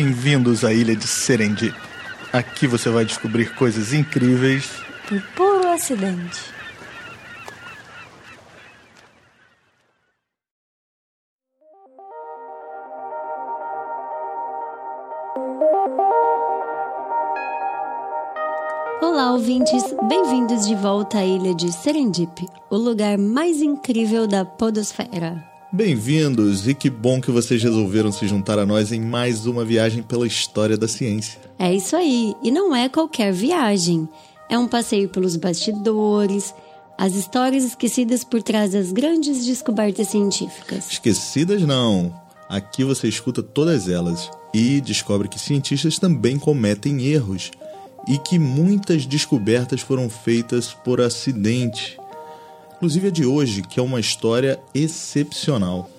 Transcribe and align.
Bem-vindos 0.00 0.64
à 0.64 0.72
ilha 0.72 0.94
de 0.94 1.08
Serendip. 1.08 1.74
Aqui 2.32 2.68
você 2.68 2.88
vai 2.88 3.04
descobrir 3.04 3.52
coisas 3.56 3.92
incríveis 3.92 4.70
por 5.08 5.20
puro 5.34 5.68
acidente. 5.70 6.38
Olá, 19.02 19.32
ouvintes! 19.32 19.82
Bem-vindos 20.08 20.64
de 20.64 20.76
volta 20.76 21.18
à 21.18 21.24
ilha 21.24 21.52
de 21.52 21.72
Serendip, 21.72 22.46
o 22.70 22.76
lugar 22.76 23.18
mais 23.18 23.60
incrível 23.60 24.28
da 24.28 24.44
Podosfera. 24.44 25.57
Bem-vindos 25.70 26.66
e 26.66 26.72
que 26.72 26.88
bom 26.88 27.20
que 27.20 27.30
vocês 27.30 27.62
resolveram 27.62 28.10
se 28.10 28.26
juntar 28.26 28.58
a 28.58 28.64
nós 28.64 28.90
em 28.90 29.02
mais 29.02 29.44
uma 29.44 29.66
viagem 29.66 30.02
pela 30.02 30.26
história 30.26 30.78
da 30.78 30.88
ciência. 30.88 31.38
É 31.58 31.74
isso 31.74 31.94
aí, 31.94 32.34
e 32.42 32.50
não 32.50 32.74
é 32.74 32.88
qualquer 32.88 33.34
viagem. 33.34 34.08
É 34.48 34.58
um 34.58 34.66
passeio 34.66 35.10
pelos 35.10 35.36
bastidores, 35.36 36.54
as 36.96 37.14
histórias 37.14 37.64
esquecidas 37.64 38.24
por 38.24 38.42
trás 38.42 38.72
das 38.72 38.92
grandes 38.92 39.44
descobertas 39.44 40.08
científicas. 40.08 40.90
Esquecidas 40.90 41.60
não. 41.60 42.18
Aqui 42.48 42.82
você 42.82 43.06
escuta 43.06 43.42
todas 43.42 43.90
elas 43.90 44.30
e 44.54 44.80
descobre 44.80 45.28
que 45.28 45.38
cientistas 45.38 45.98
também 45.98 46.38
cometem 46.38 47.02
erros 47.04 47.50
e 48.08 48.16
que 48.16 48.38
muitas 48.38 49.04
descobertas 49.04 49.82
foram 49.82 50.08
feitas 50.08 50.72
por 50.72 50.98
acidente 50.98 51.97
inclusive 52.78 53.08
a 53.08 53.10
de 53.10 53.26
hoje, 53.26 53.62
que 53.62 53.78
é 53.78 53.82
uma 53.82 53.98
história 53.98 54.58
excepcional. 54.72 55.90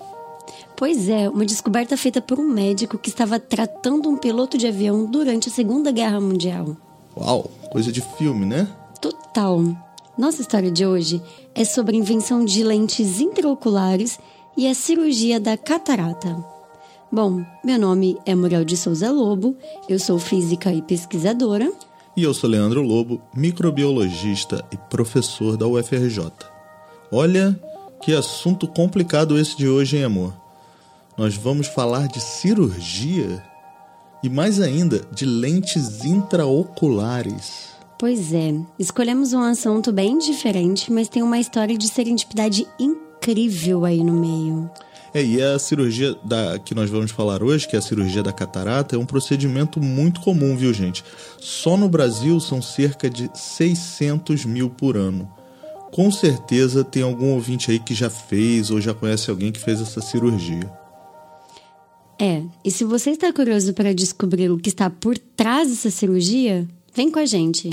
Pois 0.74 1.10
é, 1.10 1.28
uma 1.28 1.44
descoberta 1.44 1.94
feita 1.94 2.22
por 2.22 2.38
um 2.38 2.48
médico 2.48 2.96
que 2.96 3.10
estava 3.10 3.38
tratando 3.38 4.08
um 4.08 4.16
piloto 4.16 4.56
de 4.56 4.66
avião 4.66 5.04
durante 5.04 5.50
a 5.50 5.52
Segunda 5.52 5.92
Guerra 5.92 6.18
Mundial. 6.18 6.74
Uau, 7.14 7.50
coisa 7.70 7.92
de 7.92 8.00
filme, 8.16 8.46
né? 8.46 8.66
Total. 8.98 9.62
Nossa 10.16 10.40
história 10.40 10.70
de 10.70 10.86
hoje 10.86 11.22
é 11.54 11.64
sobre 11.66 11.96
a 11.96 12.00
invenção 12.00 12.42
de 12.44 12.64
lentes 12.64 13.20
intraoculares 13.20 14.18
e 14.56 14.66
a 14.66 14.74
cirurgia 14.74 15.38
da 15.38 15.56
catarata. 15.58 16.42
Bom, 17.12 17.44
meu 17.62 17.78
nome 17.78 18.16
é 18.24 18.34
Muriel 18.34 18.64
de 18.64 18.76
Souza 18.76 19.10
Lobo, 19.10 19.56
eu 19.86 19.98
sou 19.98 20.18
física 20.18 20.72
e 20.72 20.80
pesquisadora. 20.80 21.70
E 22.16 22.22
eu 22.22 22.32
sou 22.32 22.48
Leandro 22.48 22.80
Lobo, 22.80 23.20
microbiologista 23.34 24.64
e 24.72 24.78
professor 24.78 25.58
da 25.58 25.66
UFRJ. 25.66 26.49
Olha 27.12 27.58
que 28.00 28.14
assunto 28.14 28.68
complicado 28.68 29.36
esse 29.36 29.56
de 29.56 29.68
hoje, 29.68 29.96
hein, 29.96 30.04
amor? 30.04 30.32
Nós 31.18 31.34
vamos 31.34 31.66
falar 31.66 32.06
de 32.06 32.20
cirurgia 32.20 33.42
e 34.22 34.28
mais 34.28 34.60
ainda 34.60 35.00
de 35.12 35.26
lentes 35.26 36.04
intraoculares. 36.04 37.70
Pois 37.98 38.32
é, 38.32 38.54
escolhemos 38.78 39.32
um 39.32 39.42
assunto 39.42 39.90
bem 39.92 40.18
diferente, 40.18 40.92
mas 40.92 41.08
tem 41.08 41.20
uma 41.20 41.40
história 41.40 41.76
de 41.76 41.88
serendipidade 41.88 42.64
incrível 42.78 43.84
aí 43.84 44.04
no 44.04 44.12
meio. 44.12 44.70
É, 45.12 45.20
e 45.22 45.42
a 45.42 45.58
cirurgia 45.58 46.14
da, 46.24 46.60
que 46.60 46.76
nós 46.76 46.88
vamos 46.88 47.10
falar 47.10 47.42
hoje, 47.42 47.66
que 47.66 47.74
é 47.74 47.80
a 47.80 47.82
cirurgia 47.82 48.22
da 48.22 48.32
catarata, 48.32 48.94
é 48.94 48.98
um 48.98 49.04
procedimento 49.04 49.80
muito 49.80 50.20
comum, 50.20 50.56
viu, 50.56 50.72
gente? 50.72 51.04
Só 51.40 51.76
no 51.76 51.88
Brasil 51.88 52.38
são 52.38 52.62
cerca 52.62 53.10
de 53.10 53.28
600 53.34 54.44
mil 54.44 54.70
por 54.70 54.96
ano 54.96 55.39
com 55.90 56.10
certeza 56.10 56.84
tem 56.84 57.02
algum 57.02 57.34
ouvinte 57.34 57.70
aí 57.70 57.78
que 57.78 57.94
já 57.94 58.08
fez 58.08 58.70
ou 58.70 58.80
já 58.80 58.94
conhece 58.94 59.30
alguém 59.30 59.50
que 59.50 59.60
fez 59.60 59.80
essa 59.80 60.00
cirurgia. 60.00 60.70
É, 62.18 62.42
e 62.64 62.70
se 62.70 62.84
você 62.84 63.10
está 63.10 63.32
curioso 63.32 63.72
para 63.72 63.94
descobrir 63.94 64.50
o 64.50 64.58
que 64.58 64.68
está 64.68 64.90
por 64.90 65.16
trás 65.16 65.70
dessa 65.70 65.90
cirurgia, 65.90 66.68
vem 66.94 67.10
com 67.10 67.18
a 67.18 67.24
gente. 67.24 67.70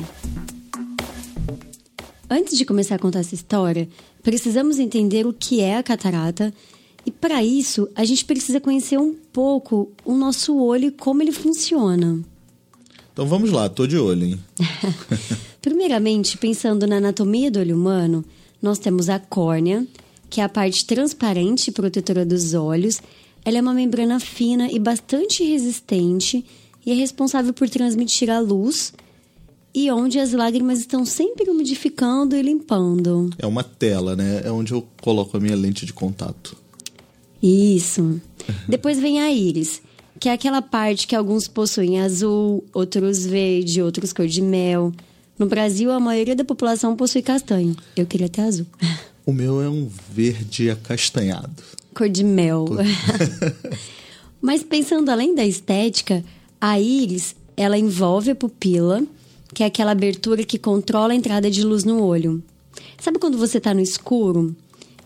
Antes 2.30 2.58
de 2.58 2.66
começar 2.66 2.96
a 2.96 3.00
contar 3.00 3.20
essa 3.20 3.36
história, 3.36 3.88
precisamos 4.24 4.80
entender 4.80 5.26
o 5.28 5.34
que 5.34 5.62
é 5.62 5.78
a 5.78 5.84
catarata 5.84 6.54
e 7.06 7.12
para 7.12 7.44
isso 7.44 7.88
a 7.96 8.04
gente 8.04 8.26
precisa 8.26 8.60
conhecer 8.60 8.98
um 8.98 9.14
pouco 9.14 9.92
o 10.04 10.16
nosso 10.16 10.58
olho 10.58 10.86
e 10.86 10.92
como 10.92 11.22
ele 11.22 11.32
funciona. 11.32 12.20
Então 13.14 13.26
vamos 13.26 13.52
lá, 13.52 13.70
tô 13.70 13.88
de 13.88 13.98
olho, 13.98 14.26
hein? 14.26 14.40
Primeiramente, 15.62 16.38
pensando 16.38 16.88
na 16.88 16.98
anatomia 16.98 17.52
do 17.52 17.60
olho 17.60 17.76
humano, 17.76 18.24
nós 18.62 18.80
temos 18.80 19.10
a 19.10 19.20
córnea, 19.20 19.86
que 20.30 20.42
é 20.42 20.44
a 20.44 20.50
parte 20.50 20.86
transparente 20.86 21.68
e 21.68 21.72
protetora 21.72 22.26
dos 22.26 22.54
olhos. 22.54 23.02
Ela 23.44 23.58
é 23.58 23.62
uma 23.62 23.74
membrana 23.74 24.20
fina 24.20 24.70
e 24.72 24.80
bastante 24.80 25.44
resistente 25.44 26.46
e 26.86 26.92
é 26.92 26.94
responsável 26.94 27.54
por 27.54 27.70
transmitir 27.70 28.30
a 28.30 28.40
luz 28.40 28.94
e 29.74 29.92
onde 29.92 30.20
as 30.20 30.32
lágrimas 30.32 30.80
estão 30.80 31.06
sempre 31.06 31.50
umidificando 31.50 32.36
e 32.36 32.42
limpando. 32.42 33.30
É 33.38 33.46
uma 33.46 33.64
tela, 33.64 34.16
né? 34.16 34.42
É 34.44 34.52
onde 34.52 34.74
eu 34.74 34.84
coloco 35.02 35.38
a 35.38 35.40
minha 35.40 35.56
lente 35.56 35.86
de 35.86 35.94
contato. 35.94 36.58
Isso. 37.42 38.20
Depois 38.68 39.00
vem 39.00 39.22
a 39.22 39.32
íris, 39.32 39.82
que 40.20 40.30
é 40.30 40.34
aquela 40.34 40.62
parte 40.62 41.06
que 41.06 41.16
alguns 41.16 41.48
possuem 41.48 42.02
azul, 42.02 42.64
outros 42.74 43.26
verde, 43.26 43.82
outros 43.82 44.12
cor 44.12 44.28
de 44.28 44.42
mel. 44.42 44.92
No 45.38 45.46
Brasil, 45.46 45.92
a 45.92 46.00
maioria 46.00 46.36
da 46.36 46.44
população 46.44 46.96
possui 46.96 47.22
castanho. 47.22 47.76
Eu 47.96 48.06
queria 48.06 48.28
ter 48.28 48.42
azul. 48.42 48.66
O 49.26 49.32
meu 49.32 49.62
é 49.62 49.70
um 49.70 49.88
verde 50.12 50.70
acastanhado. 50.70 51.64
Cor 51.94 52.10
de 52.10 52.24
mel. 52.24 52.66
Cor... 52.66 52.78
Mas 54.42 54.64
pensando 54.64 55.10
além 55.10 55.36
da 55.36 55.46
estética, 55.46 56.24
a 56.60 56.80
íris, 56.80 57.36
ela 57.56 57.78
envolve 57.78 58.32
a 58.32 58.36
pupila, 58.36 59.04
que 59.54 59.64
é 59.64 59.68
aquela 59.68 59.92
abertura 59.92 60.44
que 60.44 60.58
controla 60.58 61.14
a 61.14 61.16
entrada 61.16 61.52
de 61.52 61.64
luz 61.64 61.84
no 61.84 62.02
olho. 62.04 62.42
Sabe 63.00 63.20
quando 63.20 63.38
você 63.38 63.58
está 63.60 63.74
no 63.74 63.82
escuro? 63.82 64.56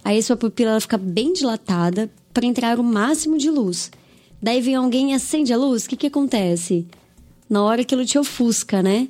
Aí 0.04 0.22
sua 0.24 0.38
pupila 0.38 0.72
ela 0.72 0.82
fica 0.82 0.98
bem 0.98 1.34
dilatada 1.34 2.10
para 2.34 2.46
entrar 2.46 2.80
o 2.80 2.84
máximo 2.84 3.38
de 3.38 3.50
luz. 3.50 3.92
Daí 4.42 4.62
vem 4.62 4.76
alguém 4.76 5.12
e 5.12 5.14
acende 5.14 5.54
a 5.54 5.58
luz, 5.58 5.86
o 5.86 5.90
que, 5.90 5.98
que 5.98 6.08
acontece? 6.08 6.86
Na 7.50 7.64
hora 7.64 7.82
aquilo 7.82 8.06
te 8.06 8.18
ofusca, 8.18 8.82
né? 8.82 9.08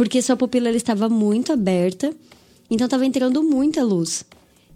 Porque 0.00 0.22
sua 0.22 0.34
pupila 0.34 0.68
ela 0.68 0.78
estava 0.78 1.10
muito 1.10 1.52
aberta, 1.52 2.10
então 2.70 2.86
estava 2.86 3.04
entrando 3.04 3.42
muita 3.42 3.84
luz. 3.84 4.24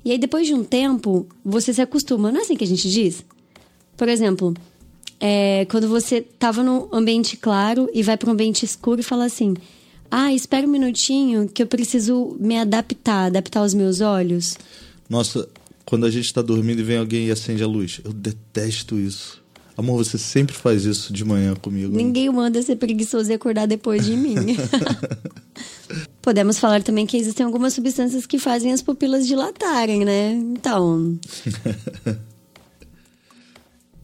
E 0.04 0.10
aí, 0.10 0.18
depois 0.18 0.46
de 0.46 0.52
um 0.52 0.62
tempo, 0.62 1.26
você 1.42 1.72
se 1.72 1.80
acostuma. 1.80 2.30
Não 2.30 2.40
é 2.40 2.42
assim 2.42 2.54
que 2.54 2.64
a 2.64 2.66
gente 2.66 2.90
diz? 2.90 3.24
Por 3.96 4.06
exemplo, 4.06 4.52
é, 5.18 5.64
quando 5.70 5.88
você 5.88 6.16
estava 6.16 6.62
no 6.62 6.90
ambiente 6.92 7.38
claro 7.38 7.88
e 7.94 8.02
vai 8.02 8.18
para 8.18 8.28
um 8.28 8.34
ambiente 8.34 8.66
escuro 8.66 9.00
e 9.00 9.02
fala 9.02 9.24
assim: 9.24 9.54
Ah, 10.10 10.30
espera 10.30 10.66
um 10.66 10.70
minutinho 10.70 11.48
que 11.48 11.62
eu 11.62 11.66
preciso 11.66 12.36
me 12.38 12.58
adaptar, 12.58 13.28
adaptar 13.28 13.62
os 13.62 13.72
meus 13.72 14.02
olhos. 14.02 14.58
Nossa, 15.08 15.48
quando 15.86 16.04
a 16.04 16.10
gente 16.10 16.26
está 16.26 16.42
dormindo 16.42 16.80
e 16.80 16.84
vem 16.84 16.98
alguém 16.98 17.28
e 17.28 17.30
acende 17.30 17.62
a 17.62 17.66
luz, 17.66 17.98
eu 18.04 18.12
detesto 18.12 18.98
isso. 18.98 19.42
Amor, 19.76 19.96
você 19.96 20.16
sempre 20.16 20.54
faz 20.54 20.84
isso 20.84 21.12
de 21.12 21.24
manhã 21.24 21.54
comigo. 21.56 21.96
Ninguém 21.96 22.30
manda 22.30 22.62
ser 22.62 22.76
preguiçoso 22.76 23.30
e 23.30 23.34
acordar 23.34 23.66
depois 23.66 24.04
de 24.04 24.16
mim. 24.16 24.36
Podemos 26.22 26.58
falar 26.58 26.82
também 26.82 27.04
que 27.06 27.16
existem 27.16 27.44
algumas 27.44 27.74
substâncias 27.74 28.24
que 28.24 28.38
fazem 28.38 28.72
as 28.72 28.80
pupilas 28.80 29.26
dilatarem, 29.26 30.04
né? 30.04 30.32
Então. 30.32 31.18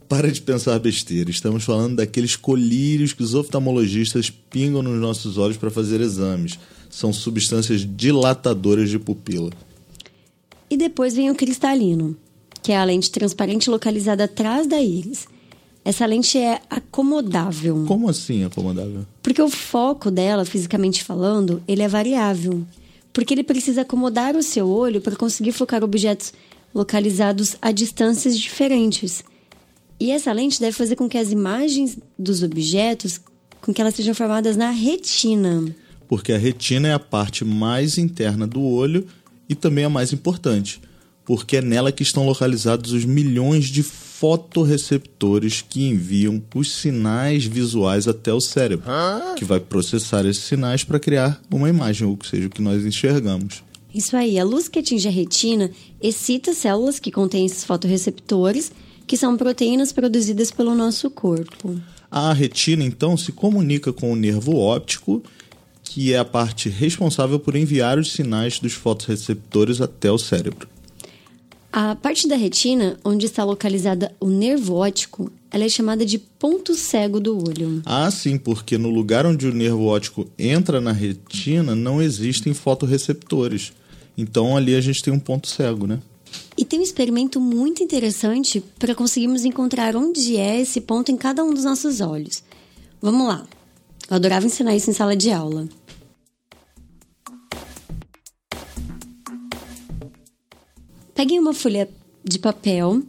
Para 0.08 0.30
de 0.30 0.42
pensar 0.42 0.76
besteira. 0.80 1.30
Estamos 1.30 1.62
falando 1.62 1.96
daqueles 1.96 2.34
colírios 2.34 3.12
que 3.12 3.22
os 3.22 3.32
oftalmologistas 3.32 4.28
pingam 4.28 4.82
nos 4.82 5.00
nossos 5.00 5.38
olhos 5.38 5.56
para 5.56 5.70
fazer 5.70 6.00
exames. 6.00 6.58
São 6.90 7.12
substâncias 7.12 7.86
dilatadoras 7.88 8.90
de 8.90 8.98
pupila. 8.98 9.52
E 10.68 10.76
depois 10.76 11.14
vem 11.14 11.30
o 11.30 11.34
cristalino, 11.36 12.16
que 12.60 12.72
é 12.72 12.76
a 12.76 12.84
lente 12.84 13.08
transparente 13.10 13.70
localizada 13.70 14.24
atrás 14.24 14.66
da 14.66 14.82
íris. 14.82 15.28
Essa 15.84 16.04
lente 16.04 16.36
é 16.36 16.60
acomodável. 16.68 17.84
Como 17.86 18.08
assim 18.08 18.44
acomodável? 18.44 19.06
Porque 19.22 19.40
o 19.40 19.48
foco 19.48 20.10
dela, 20.10 20.44
fisicamente 20.44 21.02
falando, 21.02 21.62
ele 21.66 21.82
é 21.82 21.88
variável. 21.88 22.64
Porque 23.12 23.34
ele 23.34 23.42
precisa 23.42 23.80
acomodar 23.80 24.36
o 24.36 24.42
seu 24.42 24.68
olho 24.68 25.00
para 25.00 25.16
conseguir 25.16 25.52
focar 25.52 25.82
objetos 25.82 26.32
localizados 26.74 27.56
a 27.60 27.72
distâncias 27.72 28.38
diferentes. 28.38 29.24
E 29.98 30.10
essa 30.10 30.32
lente 30.32 30.60
deve 30.60 30.76
fazer 30.76 30.96
com 30.96 31.08
que 31.08 31.18
as 31.18 31.32
imagens 31.32 31.98
dos 32.18 32.42
objetos, 32.42 33.20
com 33.60 33.72
que 33.72 33.80
elas 33.80 33.94
sejam 33.94 34.14
formadas 34.14 34.56
na 34.56 34.70
retina. 34.70 35.74
Porque 36.08 36.32
a 36.32 36.38
retina 36.38 36.88
é 36.88 36.92
a 36.92 36.98
parte 36.98 37.44
mais 37.44 37.98
interna 37.98 38.46
do 38.46 38.62
olho 38.62 39.06
e 39.48 39.54
também 39.54 39.84
a 39.84 39.90
mais 39.90 40.12
importante, 40.12 40.80
porque 41.24 41.56
é 41.56 41.62
nela 41.62 41.92
que 41.92 42.02
estão 42.02 42.24
localizados 42.24 42.92
os 42.92 43.04
milhões 43.04 43.66
de 43.66 43.82
fotoreceptores 44.20 45.64
que 45.66 45.88
enviam 45.88 46.42
os 46.54 46.70
sinais 46.72 47.46
visuais 47.46 48.06
até 48.06 48.30
o 48.30 48.38
cérebro, 48.38 48.84
que 49.34 49.46
vai 49.46 49.58
processar 49.58 50.26
esses 50.26 50.44
sinais 50.44 50.84
para 50.84 51.00
criar 51.00 51.40
uma 51.50 51.70
imagem, 51.70 52.06
ou 52.06 52.18
seja, 52.22 52.46
o 52.46 52.50
que 52.50 52.60
nós 52.60 52.84
enxergamos. 52.84 53.62
Isso 53.94 54.14
aí, 54.14 54.38
a 54.38 54.44
luz 54.44 54.68
que 54.68 54.78
atinge 54.78 55.08
a 55.08 55.10
retina 55.10 55.70
excita 56.02 56.52
células 56.52 57.00
que 57.00 57.10
contêm 57.10 57.46
esses 57.46 57.64
fotoreceptores, 57.64 58.70
que 59.06 59.16
são 59.16 59.38
proteínas 59.38 59.90
produzidas 59.90 60.50
pelo 60.50 60.74
nosso 60.74 61.08
corpo. 61.08 61.80
A 62.10 62.34
retina, 62.34 62.84
então, 62.84 63.16
se 63.16 63.32
comunica 63.32 63.90
com 63.90 64.12
o 64.12 64.16
nervo 64.16 64.54
óptico, 64.54 65.22
que 65.82 66.12
é 66.12 66.18
a 66.18 66.26
parte 66.26 66.68
responsável 66.68 67.40
por 67.40 67.56
enviar 67.56 67.98
os 67.98 68.12
sinais 68.12 68.58
dos 68.58 68.74
fotorreceptores 68.74 69.80
até 69.80 70.12
o 70.12 70.18
cérebro. 70.18 70.68
A 71.72 71.94
parte 71.94 72.26
da 72.26 72.34
retina, 72.34 72.98
onde 73.04 73.26
está 73.26 73.44
localizada 73.44 74.12
o 74.18 74.26
nervo 74.28 74.74
óptico, 74.74 75.30
ela 75.52 75.64
é 75.64 75.68
chamada 75.68 76.04
de 76.04 76.18
ponto 76.18 76.74
cego 76.74 77.20
do 77.20 77.36
olho. 77.36 77.80
Ah, 77.86 78.10
sim, 78.10 78.36
porque 78.36 78.76
no 78.76 78.90
lugar 78.90 79.24
onde 79.24 79.46
o 79.46 79.54
nervo 79.54 79.86
óptico 79.86 80.26
entra 80.36 80.80
na 80.80 80.90
retina 80.90 81.76
não 81.76 82.02
existem 82.02 82.52
fotorreceptores. 82.52 83.72
Então 84.18 84.56
ali 84.56 84.74
a 84.74 84.80
gente 84.80 85.00
tem 85.00 85.12
um 85.12 85.18
ponto 85.20 85.46
cego, 85.46 85.86
né? 85.86 86.00
E 86.56 86.64
tem 86.64 86.80
um 86.80 86.82
experimento 86.82 87.40
muito 87.40 87.82
interessante 87.82 88.62
para 88.78 88.94
conseguirmos 88.94 89.44
encontrar 89.44 89.94
onde 89.94 90.36
é 90.36 90.60
esse 90.60 90.80
ponto 90.80 91.12
em 91.12 91.16
cada 91.16 91.44
um 91.44 91.54
dos 91.54 91.64
nossos 91.64 92.00
olhos. 92.00 92.42
Vamos 93.00 93.28
lá. 93.28 93.46
Eu 94.08 94.16
adorava 94.16 94.44
ensinar 94.44 94.74
isso 94.74 94.90
em 94.90 94.92
sala 94.92 95.16
de 95.16 95.30
aula. 95.30 95.68
Pegue 101.20 101.38
uma 101.38 101.52
folha 101.52 101.86
de 102.24 102.38
papel 102.38 103.02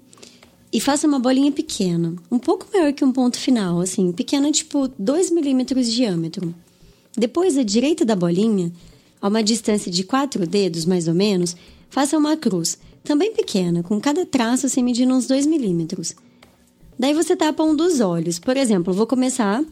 e 0.69 0.81
faça 0.81 1.07
uma 1.07 1.17
bolinha 1.17 1.49
pequena, 1.49 2.13
um 2.29 2.37
pouco 2.37 2.67
maior 2.73 2.91
que 2.91 3.05
um 3.05 3.11
ponto 3.13 3.39
final, 3.39 3.79
assim, 3.79 4.11
pequena 4.11 4.51
tipo 4.51 4.89
2 4.99 5.31
milímetros 5.31 5.87
de 5.87 5.95
diâmetro. 5.95 6.53
Depois, 7.17 7.57
à 7.57 7.63
direita 7.63 8.03
da 8.03 8.13
bolinha, 8.13 8.69
a 9.21 9.29
uma 9.29 9.41
distância 9.41 9.89
de 9.89 10.03
quatro 10.03 10.45
dedos, 10.45 10.83
mais 10.83 11.07
ou 11.07 11.13
menos, 11.13 11.55
faça 11.89 12.17
uma 12.17 12.35
cruz, 12.35 12.77
também 13.01 13.31
pequena, 13.31 13.81
com 13.81 13.97
cada 13.97 14.25
traço 14.25 14.65
assim 14.65 14.83
medindo 14.83 15.13
uns 15.13 15.25
2 15.25 15.45
milímetros. 15.45 16.13
Daí 16.99 17.13
você 17.13 17.33
tapa 17.33 17.63
um 17.63 17.73
dos 17.73 18.01
olhos. 18.01 18.39
Por 18.39 18.57
exemplo, 18.57 18.93
vou 18.93 19.07
começar 19.07 19.63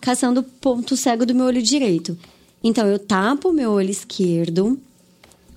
caçando 0.00 0.40
o 0.40 0.44
ponto 0.44 0.96
cego 0.96 1.26
do 1.26 1.34
meu 1.34 1.44
olho 1.44 1.60
direito. 1.60 2.16
Então, 2.64 2.86
eu 2.86 2.98
tapo 2.98 3.50
o 3.50 3.52
meu 3.52 3.70
olho 3.70 3.90
esquerdo, 3.90 4.80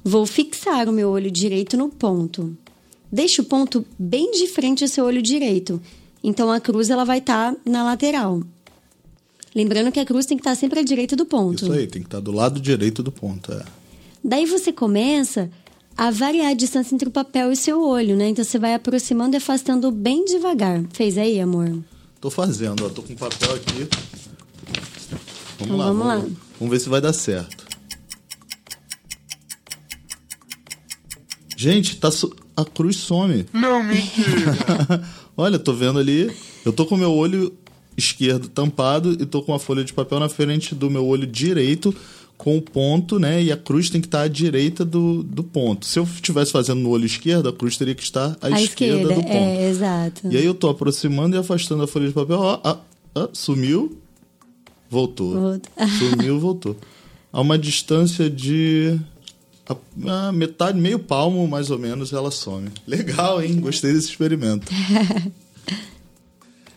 vou 0.08 0.28
fixar 0.28 0.88
o 0.88 0.94
meu 0.94 1.10
olho 1.10 1.32
direito 1.32 1.76
no 1.76 1.90
ponto. 1.90 2.56
Deixe 3.12 3.42
o 3.42 3.44
ponto 3.44 3.84
bem 3.98 4.30
de 4.32 4.48
frente 4.48 4.84
ao 4.84 4.88
seu 4.88 5.04
olho 5.04 5.22
direito. 5.22 5.82
Então, 6.24 6.52
a 6.52 6.60
cruz 6.60 6.92
ela 6.92 7.04
vai 7.04 7.18
estar 7.18 7.54
tá 7.54 7.60
na 7.66 7.84
lateral. 7.84 8.42
Lembrando 9.56 9.92
que 9.92 10.00
a 10.00 10.06
cruz 10.06 10.28
tem 10.28 10.38
que 10.38 10.42
estar 10.42 10.52
tá 10.52 10.56
sempre 10.56 10.80
à 10.80 10.84
direita 10.84 11.16
do 11.16 11.26
ponto. 11.26 11.64
Isso 11.64 11.72
aí, 11.72 11.88
tem 11.88 12.04
que 12.04 12.08
estar 12.08 12.18
tá 12.18 12.24
do 12.24 12.32
lado 12.32 12.60
direito 12.60 13.02
do 13.02 13.12
ponto. 13.12 13.52
É. 13.52 13.64
Daí 14.24 14.46
você 14.46 14.72
começa 14.72 15.50
a 15.98 16.12
variar 16.12 16.52
a 16.52 16.54
distância 16.54 16.94
entre 16.94 17.08
o 17.08 17.12
papel 17.12 17.50
e 17.50 17.54
o 17.54 17.58
seu 17.58 17.82
olho, 17.82 18.16
né? 18.16 18.30
Então 18.30 18.44
você 18.44 18.60
vai 18.60 18.74
aproximando 18.74 19.36
e 19.36 19.38
afastando 19.38 19.92
bem 19.92 20.26
devagar. 20.26 20.84
Fez 20.94 21.18
aí, 21.18 21.40
amor? 21.40 21.80
Tô 22.22 22.30
fazendo, 22.30 22.86
ó. 22.86 22.90
Tô 22.90 23.02
com 23.02 23.16
papel 23.16 23.56
aqui. 23.56 23.88
Vamos 25.58 25.62
então, 25.62 25.78
lá. 25.78 25.88
Vamos 25.88 26.08
lá. 26.08 26.26
Vamos 26.60 26.72
ver 26.72 26.80
se 26.80 26.90
vai 26.90 27.02
dar 27.02 27.14
certo. 27.14 27.65
Gente, 31.66 31.98
tá 31.98 32.12
su... 32.12 32.32
a 32.56 32.64
cruz 32.64 32.98
some. 32.98 33.44
Não, 33.52 33.84
mentira. 33.84 35.02
Olha, 35.36 35.58
tô 35.58 35.74
vendo 35.74 35.98
ali. 35.98 36.32
Eu 36.64 36.72
tô 36.72 36.86
com 36.86 36.94
o 36.94 36.98
meu 36.98 37.12
olho 37.12 37.52
esquerdo 37.98 38.48
tampado 38.48 39.14
e 39.14 39.26
tô 39.26 39.42
com 39.42 39.52
uma 39.52 39.58
folha 39.58 39.84
de 39.84 39.92
papel 39.92 40.20
na 40.20 40.30
frente 40.30 40.76
do 40.76 40.92
meu 40.92 41.04
olho 41.08 41.26
direito 41.26 41.96
com 42.38 42.56
o 42.56 42.62
ponto, 42.62 43.18
né? 43.18 43.42
E 43.42 43.52
a 43.52 43.58
cruz 43.58 43.90
tem 43.90 44.00
que 44.00 44.06
estar 44.06 44.22
à 44.22 44.28
direita 44.28 44.86
do, 44.86 45.24
do 45.24 45.44
ponto. 45.44 45.88
Se 45.88 45.98
eu 45.98 46.04
estivesse 46.04 46.52
fazendo 46.52 46.82
no 46.82 46.90
olho 46.90 47.06
esquerdo, 47.06 47.50
a 47.50 47.54
cruz 47.54 47.78
teria 47.78 47.96
que 47.96 48.04
estar 48.04 48.38
à 48.40 48.48
a 48.48 48.62
esquerda, 48.62 49.02
esquerda, 49.02 49.16
do 49.16 49.24
ponto. 49.24 49.34
É, 49.34 49.68
exato. 49.68 50.28
E 50.30 50.38
aí 50.38 50.46
eu 50.46 50.54
tô 50.54 50.70
aproximando 50.70 51.36
e 51.36 51.40
afastando 51.40 51.82
a 51.82 51.88
folha 51.88 52.08
de 52.08 52.14
papel. 52.14 52.38
Ó, 52.38 52.60
ó, 52.64 52.78
ó 53.16 53.28
sumiu, 53.34 53.98
voltou. 54.88 55.34
Volta. 55.34 55.70
Sumiu, 55.98 56.40
voltou. 56.40 56.78
A 57.34 57.42
uma 57.42 57.58
distância 57.58 58.30
de 58.30 59.00
a, 59.68 60.28
a 60.28 60.32
metade, 60.32 60.80
meio 60.80 61.00
palmo 61.00 61.48
mais 61.48 61.72
ou 61.72 61.80
menos, 61.80 62.14
ela 62.14 62.32
some. 62.32 62.70
Legal, 62.88 63.42
hein? 63.42 63.60
Gostei 63.60 63.94
desse 63.94 64.10
experimento. 64.10 64.72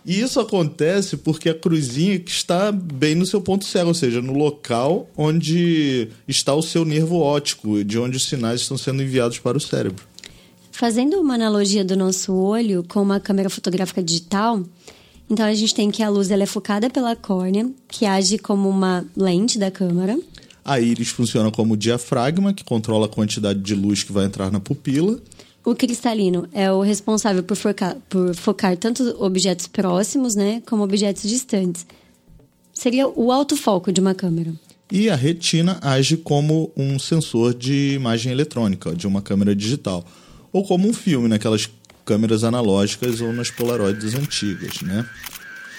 E 0.09 0.23
isso 0.23 0.41
acontece 0.41 1.19
porque 1.19 1.51
a 1.51 1.55
cruzinha 1.55 2.15
está 2.15 2.73
bem 2.73 3.15
no 3.15 3.27
seu 3.27 3.43
ponto 3.43 3.67
cego, 3.67 3.89
ou 3.89 3.95
seja, 3.95 4.23
no 4.23 4.33
local 4.33 5.07
onde 5.15 6.09
está 6.27 6.55
o 6.55 6.63
seu 6.63 6.83
nervo 6.83 7.19
óptico, 7.19 7.85
de 7.85 7.99
onde 7.99 8.17
os 8.17 8.25
sinais 8.25 8.63
estão 8.63 8.79
sendo 8.79 9.03
enviados 9.03 9.39
para 9.39 9.59
o 9.59 9.61
cérebro. 9.61 10.03
Fazendo 10.73 11.21
uma 11.21 11.35
analogia 11.35 11.85
do 11.85 11.95
nosso 11.95 12.33
olho 12.33 12.83
com 12.89 13.03
uma 13.03 13.21
câmera 13.21 13.51
fotográfica 13.51 14.03
digital, 14.03 14.65
então 15.29 15.45
a 15.45 15.53
gente 15.53 15.75
tem 15.75 15.91
que 15.91 16.03
a 16.03 16.09
luz 16.09 16.31
ela 16.31 16.45
é 16.45 16.47
focada 16.47 16.89
pela 16.89 17.15
córnea, 17.15 17.71
que 17.87 18.07
age 18.07 18.39
como 18.39 18.67
uma 18.67 19.05
lente 19.15 19.59
da 19.59 19.71
câmera. 19.71 20.19
A 20.69 20.79
íris 20.79 21.09
funciona 21.09 21.51
como 21.51 21.79
diafragma, 21.79 22.53
que 22.53 22.63
controla 22.63 23.07
a 23.07 23.09
quantidade 23.09 23.59
de 23.59 23.75
luz 23.75 24.03
que 24.03 24.13
vai 24.13 24.27
entrar 24.27 24.53
na 24.53 24.61
pupila. 24.61 25.19
O 25.65 25.75
cristalino 25.75 26.47
é 26.53 26.71
o 26.71 26.83
responsável 26.83 27.43
por 27.43 27.57
focar, 27.57 27.97
por 28.07 28.35
focar 28.35 28.77
tanto 28.77 29.03
objetos 29.19 29.67
próximos, 29.67 30.35
né, 30.35 30.63
como 30.67 30.83
objetos 30.83 31.23
distantes. 31.23 31.87
Seria 32.75 33.09
o 33.09 33.33
autofoco 33.33 33.91
de 33.91 33.99
uma 33.99 34.15
câmera. 34.15 34.53
E 34.93 35.09
a 35.09 35.17
retina 35.17 35.79
age 35.81 36.19
como 36.19 36.71
um 36.77 36.99
sensor 36.99 37.55
de 37.55 37.95
imagem 37.95 38.31
eletrônica, 38.31 38.95
de 38.95 39.07
uma 39.07 39.23
câmera 39.23 39.57
digital. 39.57 40.05
Ou 40.53 40.63
como 40.63 40.87
um 40.87 40.93
filme 40.93 41.29
naquelas 41.29 41.67
câmeras 42.05 42.45
analógicas 42.45 43.23
ou 43.23 43.33
nas 43.33 43.51
polaroides 43.51 44.15
antigas, 44.15 44.83
né? 44.83 45.09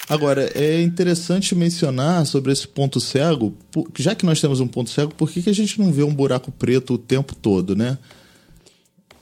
Agora, 0.09 0.50
é 0.56 0.81
interessante 0.81 1.53
mencionar 1.53 2.25
sobre 2.25 2.51
esse 2.51 2.67
ponto 2.67 3.00
cego, 3.00 3.53
já 3.97 4.15
que 4.15 4.25
nós 4.25 4.41
temos 4.41 4.59
um 4.59 4.67
ponto 4.67 4.89
cego, 4.89 5.13
por 5.13 5.29
que, 5.29 5.44
que 5.44 5.50
a 5.51 5.53
gente 5.53 5.79
não 5.79 5.91
vê 5.91 6.01
um 6.01 6.13
buraco 6.13 6.51
preto 6.51 6.95
o 6.95 6.97
tempo 6.97 7.35
todo, 7.35 7.75
né? 7.75 7.95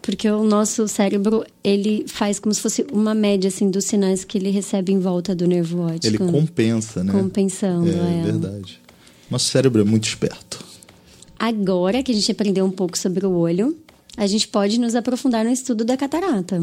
Porque 0.01 0.29
o 0.31 0.45
nosso 0.45 0.87
cérebro, 0.87 1.45
ele 1.61 2.05
faz 2.07 2.39
como 2.39 2.55
se 2.55 2.61
fosse 2.61 2.87
uma 2.93 3.13
média, 3.13 3.49
assim, 3.49 3.69
dos 3.69 3.83
sinais 3.83 4.23
que 4.23 4.37
ele 4.37 4.49
recebe 4.49 4.93
em 4.93 4.99
volta 4.99 5.35
do 5.35 5.45
nervo 5.45 5.81
óptico. 5.81 6.07
Ele 6.07 6.17
compensa, 6.19 7.03
né? 7.03 7.11
Compensando, 7.11 7.89
é. 7.89 8.19
É 8.19 8.23
verdade. 8.23 8.79
Nosso 9.29 9.47
cérebro 9.47 9.81
é 9.81 9.83
muito 9.83 10.07
esperto. 10.07 10.63
Agora 11.37 12.01
que 12.01 12.13
a 12.13 12.15
gente 12.15 12.31
aprendeu 12.31 12.63
um 12.63 12.71
pouco 12.71 12.97
sobre 12.97 13.25
o 13.25 13.31
olho, 13.31 13.77
a 14.15 14.25
gente 14.25 14.47
pode 14.47 14.79
nos 14.79 14.95
aprofundar 14.95 15.43
no 15.43 15.51
estudo 15.51 15.83
da 15.83 15.97
catarata. 15.97 16.61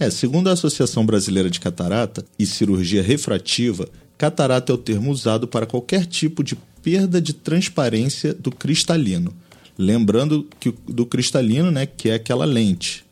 É, 0.00 0.10
segundo 0.10 0.48
a 0.48 0.52
Associação 0.52 1.06
Brasileira 1.06 1.48
de 1.48 1.60
Catarata 1.60 2.24
e 2.38 2.46
Cirurgia 2.46 3.02
Refrativa, 3.02 3.88
catarata 4.18 4.72
é 4.72 4.74
o 4.74 4.78
termo 4.78 5.12
usado 5.12 5.46
para 5.46 5.66
qualquer 5.66 6.06
tipo 6.06 6.42
de 6.42 6.56
perda 6.82 7.20
de 7.20 7.34
transparência 7.34 8.32
do 8.32 8.50
cristalino 8.50 9.32
Lembrando 9.80 10.46
que 10.60 10.74
do 10.86 11.06
cristalino, 11.06 11.70
né, 11.70 11.86
que 11.86 12.10
é 12.10 12.14
aquela 12.14 12.44
lente. 12.44 13.02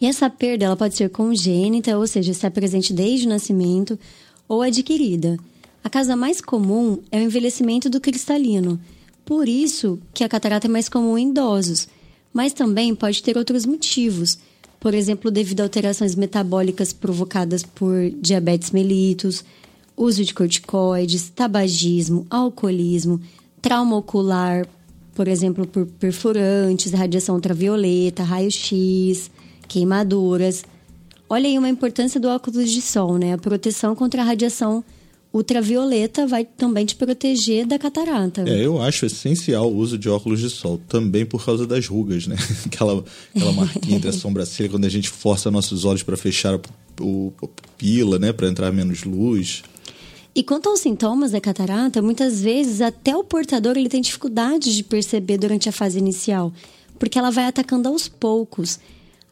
E 0.00 0.06
essa 0.06 0.30
perda 0.30 0.64
ela 0.64 0.76
pode 0.76 0.96
ser 0.96 1.10
congênita, 1.10 1.98
ou 1.98 2.06
seja, 2.06 2.32
está 2.32 2.50
presente 2.50 2.94
desde 2.94 3.26
o 3.26 3.28
nascimento, 3.28 3.98
ou 4.48 4.62
adquirida. 4.62 5.36
A 5.84 5.90
causa 5.90 6.16
mais 6.16 6.40
comum 6.40 6.98
é 7.10 7.18
o 7.18 7.22
envelhecimento 7.22 7.90
do 7.90 8.00
cristalino. 8.00 8.80
Por 9.22 9.46
isso 9.46 9.98
que 10.14 10.24
a 10.24 10.28
catarata 10.30 10.66
é 10.66 10.70
mais 10.70 10.88
comum 10.88 11.18
em 11.18 11.28
idosos, 11.28 11.88
mas 12.32 12.54
também 12.54 12.94
pode 12.94 13.22
ter 13.22 13.36
outros 13.36 13.66
motivos. 13.66 14.38
Por 14.82 14.94
exemplo, 14.94 15.30
devido 15.30 15.60
a 15.60 15.62
alterações 15.62 16.16
metabólicas 16.16 16.92
provocadas 16.92 17.62
por 17.62 18.10
diabetes 18.20 18.72
mellitus, 18.72 19.44
uso 19.96 20.24
de 20.24 20.34
corticoides, 20.34 21.30
tabagismo, 21.30 22.26
alcoolismo, 22.28 23.20
trauma 23.60 23.96
ocular, 23.96 24.66
por 25.14 25.28
exemplo, 25.28 25.68
por 25.68 25.86
perfurantes, 25.86 26.90
radiação 26.90 27.36
ultravioleta, 27.36 28.24
raio-x, 28.24 29.30
queimaduras. 29.68 30.64
Olha 31.30 31.48
aí 31.48 31.56
uma 31.56 31.68
importância 31.68 32.18
do 32.18 32.26
óculos 32.26 32.68
de 32.68 32.82
sol, 32.82 33.18
né? 33.18 33.34
A 33.34 33.38
proteção 33.38 33.94
contra 33.94 34.22
a 34.22 34.24
radiação 34.24 34.78
ultravioleta 34.78 35.01
vai 36.26 36.44
também 36.44 36.84
te 36.84 36.94
proteger 36.94 37.66
da 37.66 37.78
catarata. 37.78 38.44
É, 38.46 38.66
eu 38.66 38.82
acho 38.82 39.06
essencial 39.06 39.70
o 39.70 39.76
uso 39.76 39.96
de 39.96 40.08
óculos 40.08 40.40
de 40.40 40.50
sol, 40.50 40.78
também 40.88 41.24
por 41.24 41.44
causa 41.44 41.66
das 41.66 41.86
rugas, 41.86 42.26
né? 42.26 42.36
aquela, 42.66 43.02
aquela 43.34 43.52
marquinha 43.52 43.96
entre 43.96 44.10
a 44.10 44.12
sobrancelha, 44.12 44.68
quando 44.68 44.84
a 44.84 44.90
gente 44.90 45.08
força 45.08 45.50
nossos 45.50 45.84
olhos 45.84 46.02
para 46.02 46.16
fechar 46.16 46.54
a, 46.54 46.60
pupila, 46.98 48.18
né? 48.18 48.32
Para 48.32 48.48
entrar 48.48 48.70
menos 48.72 49.04
luz. 49.04 49.62
E 50.34 50.42
quanto 50.42 50.68
aos 50.68 50.80
sintomas 50.80 51.30
da 51.30 51.40
catarata, 51.40 52.00
muitas 52.00 52.40
vezes 52.40 52.80
até 52.80 53.16
o 53.16 53.24
portador 53.24 53.76
ele 53.76 53.88
tem 53.88 54.00
dificuldade 54.00 54.74
de 54.74 54.82
perceber 54.82 55.38
durante 55.38 55.68
a 55.68 55.72
fase 55.72 55.98
inicial, 55.98 56.52
porque 56.98 57.18
ela 57.18 57.30
vai 57.30 57.44
atacando 57.44 57.88
aos 57.88 58.08
poucos. 58.08 58.78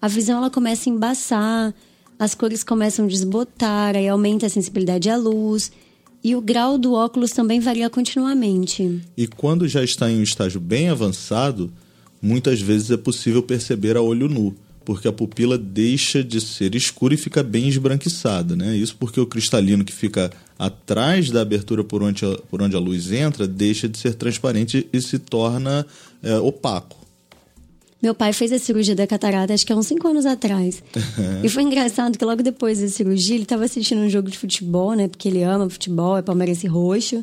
A 0.01 0.09
visão 0.09 0.39
ela 0.39 0.51
começa 0.51 0.89
a 0.89 0.93
embaçar, 0.93 1.75
as 2.19 2.35
cores 2.35 2.63
começam 2.63 3.07
a 3.07 3.09
desbotar, 3.09 3.97
aí 3.97 4.09
aumenta 4.09 4.47
a 4.47 4.51
sensibilidade 4.51 5.09
à 5.09 5.17
luz. 5.17 5.73
E 6.23 6.37
o 6.37 6.41
grau 6.41 6.77
do 6.77 6.93
óculos 6.93 7.31
também 7.31 7.61
varia 7.61 7.89
continuamente. 7.89 9.01
E 9.17 9.27
quando 9.27 9.67
já 9.67 9.83
está 9.83 10.11
em 10.11 10.19
um 10.19 10.23
estágio 10.23 10.61
bem 10.61 10.89
avançado, 10.89 11.73
muitas 12.21 12.61
vezes 12.61 12.91
é 12.91 12.97
possível 12.97 13.43
perceber 13.43 13.97
a 13.97 14.03
olho 14.03 14.29
nu, 14.29 14.55
porque 14.85 15.09
a 15.09 15.13
pupila 15.13 15.57
deixa 15.57 16.23
de 16.23 16.41
ser 16.41 16.75
escura 16.75 17.15
e 17.15 17.17
fica 17.17 17.43
bem 17.43 17.69
esbranquiçada, 17.69 18.55
né? 18.55 18.77
Isso 18.77 18.97
porque 18.99 19.19
o 19.19 19.27
cristalino 19.27 19.85
que 19.85 19.93
fica 19.93 20.31
atrás 20.59 21.31
da 21.31 21.41
abertura 21.41 21.83
por 21.83 22.03
onde 22.03 22.27
a, 22.27 22.37
por 22.51 22.61
onde 22.61 22.77
a 22.77 22.79
luz 22.79 23.11
entra 23.11 23.47
deixa 23.49 23.89
de 23.89 23.97
ser 23.97 24.15
transparente 24.15 24.87
e 24.93 25.01
se 25.01 25.19
torna 25.19 25.87
é, 26.23 26.37
opaco. 26.39 27.00
Meu 28.03 28.15
pai 28.15 28.33
fez 28.33 28.51
a 28.53 28.59
cirurgia 28.59 28.95
da 28.95 29.07
catarata 29.07 29.53
acho 29.53 29.67
que 29.67 29.73
há 29.73 29.77
uns 29.77 29.87
5 29.87 30.09
anos 30.09 30.27
atrás. 30.27 30.83
e 31.45 31.49
foi 31.49 31.63
engraçado 31.63 32.17
que 32.17 32.25
logo 32.25 32.43
depois 32.43 32.81
da 32.81 32.89
cirurgia 32.89 33.37
ele 33.37 33.43
estava 33.43 33.65
assistindo 33.65 34.01
um 34.01 34.09
jogo 34.09 34.31
de 34.31 34.39
futebol, 34.39 34.95
né? 34.95 35.09
Porque 35.09 35.29
ele 35.29 35.43
ama 35.43 35.69
futebol, 35.69 36.17
é 36.17 36.23
palmeirense 36.23 36.67
roxo. 36.67 37.21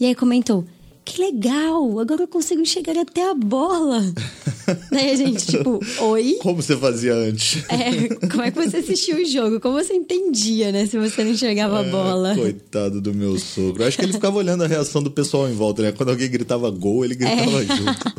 E 0.00 0.06
aí 0.06 0.14
comentou: 0.14 0.64
que 1.04 1.20
legal, 1.20 1.98
agora 1.98 2.22
eu 2.22 2.28
consigo 2.28 2.64
chegar 2.64 2.96
até 2.96 3.28
a 3.28 3.34
bola. 3.34 4.00
Daí 4.92 5.10
a 5.10 5.16
gente, 5.16 5.44
tipo, 5.46 5.80
oi? 6.00 6.38
Como 6.40 6.62
você 6.62 6.76
fazia 6.76 7.14
antes? 7.14 7.64
É, 7.68 8.28
como 8.28 8.42
é 8.42 8.50
que 8.50 8.64
você 8.64 8.76
assistia 8.76 9.16
o 9.16 9.24
jogo? 9.24 9.58
Como 9.58 9.74
você 9.74 9.94
entendia, 9.94 10.70
né, 10.70 10.86
se 10.86 10.96
você 10.96 11.24
não 11.24 11.32
enxergava 11.32 11.80
a 11.80 11.86
é, 11.86 11.90
bola? 11.90 12.34
Coitado 12.36 13.00
do 13.00 13.12
meu 13.12 13.36
sogro. 13.38 13.84
Acho 13.84 13.98
que 13.98 14.04
ele 14.04 14.12
ficava 14.12 14.38
olhando 14.38 14.62
a 14.62 14.68
reação 14.68 15.02
do 15.02 15.10
pessoal 15.10 15.48
em 15.48 15.54
volta, 15.54 15.82
né? 15.82 15.92
Quando 15.92 16.10
alguém 16.10 16.30
gritava 16.30 16.70
gol, 16.70 17.04
ele 17.04 17.16
gritava 17.16 17.62
é. 17.62 17.66
junto. 17.66 18.14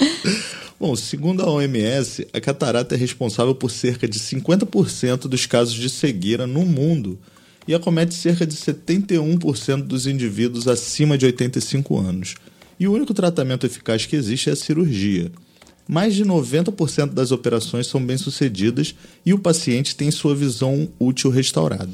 Bom, 0.80 0.96
segundo 0.96 1.42
a 1.42 1.50
OMS, 1.50 2.26
a 2.32 2.40
catarata 2.40 2.94
é 2.94 2.98
responsável 2.98 3.54
por 3.54 3.70
cerca 3.70 4.08
de 4.08 4.18
50% 4.18 5.28
dos 5.28 5.44
casos 5.44 5.74
de 5.74 5.90
cegueira 5.90 6.46
no 6.46 6.64
mundo 6.64 7.18
e 7.68 7.74
acomete 7.74 8.14
cerca 8.14 8.46
de 8.46 8.56
71% 8.56 9.82
dos 9.82 10.06
indivíduos 10.06 10.66
acima 10.66 11.18
de 11.18 11.26
85 11.26 11.98
anos. 11.98 12.34
E 12.78 12.88
o 12.88 12.94
único 12.94 13.12
tratamento 13.12 13.66
eficaz 13.66 14.06
que 14.06 14.16
existe 14.16 14.48
é 14.48 14.54
a 14.54 14.56
cirurgia. 14.56 15.30
Mais 15.86 16.14
de 16.14 16.24
90% 16.24 17.12
das 17.12 17.30
operações 17.30 17.86
são 17.86 18.02
bem-sucedidas 18.02 18.94
e 19.26 19.34
o 19.34 19.38
paciente 19.38 19.94
tem 19.94 20.10
sua 20.10 20.34
visão 20.34 20.88
útil 20.98 21.30
restaurada. 21.30 21.92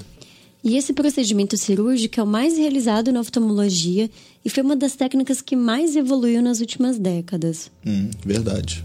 E 0.67 0.77
esse 0.77 0.93
procedimento 0.93 1.57
cirúrgico 1.57 2.19
é 2.19 2.23
o 2.25 2.27
mais 2.27 2.59
realizado 2.59 3.13
na 3.13 3.21
oftalmologia 3.21 4.11
e 4.45 4.51
foi 4.51 4.65
uma 4.65 4.75
das 4.75 4.97
técnicas 4.97 5.41
que 5.41 5.55
mais 5.55 5.95
evoluiu 5.95 6.43
nas 6.43 6.59
últimas 6.59 6.99
décadas. 6.99 7.71
Hum, 7.87 8.11
verdade. 8.25 8.85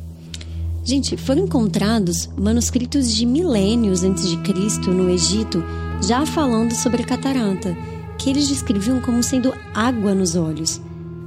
Gente, 0.86 1.18
foram 1.18 1.46
encontrados 1.46 2.30
manuscritos 2.38 3.12
de 3.12 3.26
milênios 3.26 4.04
antes 4.04 4.30
de 4.30 4.38
Cristo 4.44 4.92
no 4.92 5.10
Egito 5.10 5.64
já 6.04 6.24
falando 6.24 6.72
sobre 6.76 7.02
a 7.02 7.06
catarata, 7.06 7.76
que 8.20 8.30
eles 8.30 8.48
descreviam 8.48 9.02
como 9.02 9.24
sendo 9.24 9.52
água 9.74 10.14
nos 10.14 10.36
olhos. 10.36 10.80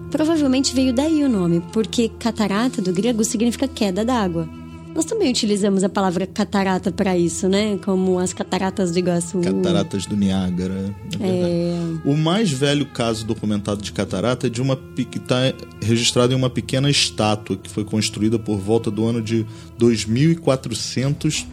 Provavelmente 0.09 0.73
veio 0.73 0.95
daí 0.95 1.25
o 1.25 1.29
nome, 1.29 1.65
porque 1.73 2.09
catarata 2.09 2.81
do 2.81 2.93
grego 2.93 3.25
significa 3.25 3.67
queda 3.67 4.05
d'água. 4.05 4.49
Nós 4.95 5.05
também 5.05 5.31
utilizamos 5.31 5.83
a 5.83 5.89
palavra 5.89 6.27
catarata 6.27 6.93
para 6.93 7.17
isso, 7.19 7.49
né? 7.49 7.77
Como 7.85 8.19
as 8.19 8.33
cataratas 8.33 8.93
do 8.93 8.99
Iguaçu. 8.99 9.41
Cataratas 9.41 10.07
do 10.07 10.17
Niágara. 10.17 10.95
É 11.19 11.27
é... 11.29 11.75
O 12.05 12.17
mais 12.17 12.51
velho 12.51 12.87
caso 12.87 13.27
documentado 13.27 13.83
de 13.83 13.93
catarata 13.93 14.47
é 14.47 14.51
de 14.51 14.63
uma 14.63 14.77
que 14.77 15.19
está 15.19 15.53
registrado 15.83 16.33
em 16.33 16.37
uma 16.37 16.49
pequena 16.49 16.89
estátua 16.89 17.57
que 17.57 17.69
foi 17.69 17.85
construída 17.85 18.39
por 18.39 18.59
volta 18.59 18.91
do 18.91 19.05
ano 19.05 19.21
de 19.21 19.45
2400 19.79 21.47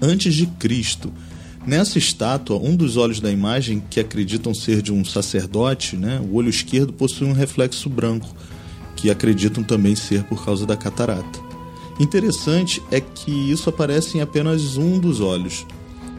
antes 0.00 0.34
de 0.34 0.46
Cristo 0.46 1.12
Nessa 1.66 1.98
estátua, 1.98 2.56
um 2.56 2.74
dos 2.74 2.96
olhos 2.96 3.20
da 3.20 3.30
imagem, 3.30 3.82
que 3.90 4.00
acreditam 4.00 4.54
ser 4.54 4.80
de 4.80 4.92
um 4.92 5.04
sacerdote, 5.04 5.94
né, 5.94 6.20
o 6.20 6.34
olho 6.34 6.48
esquerdo 6.48 6.92
possui 6.92 7.26
um 7.26 7.32
reflexo 7.32 7.88
branco, 7.90 8.34
que 8.96 9.10
acreditam 9.10 9.62
também 9.62 9.94
ser 9.94 10.24
por 10.24 10.44
causa 10.44 10.64
da 10.64 10.76
catarata. 10.76 11.49
Interessante 12.00 12.82
é 12.90 12.98
que 12.98 13.30
isso 13.30 13.68
aparece 13.68 14.16
em 14.16 14.22
apenas 14.22 14.78
um 14.78 14.98
dos 14.98 15.20
olhos. 15.20 15.66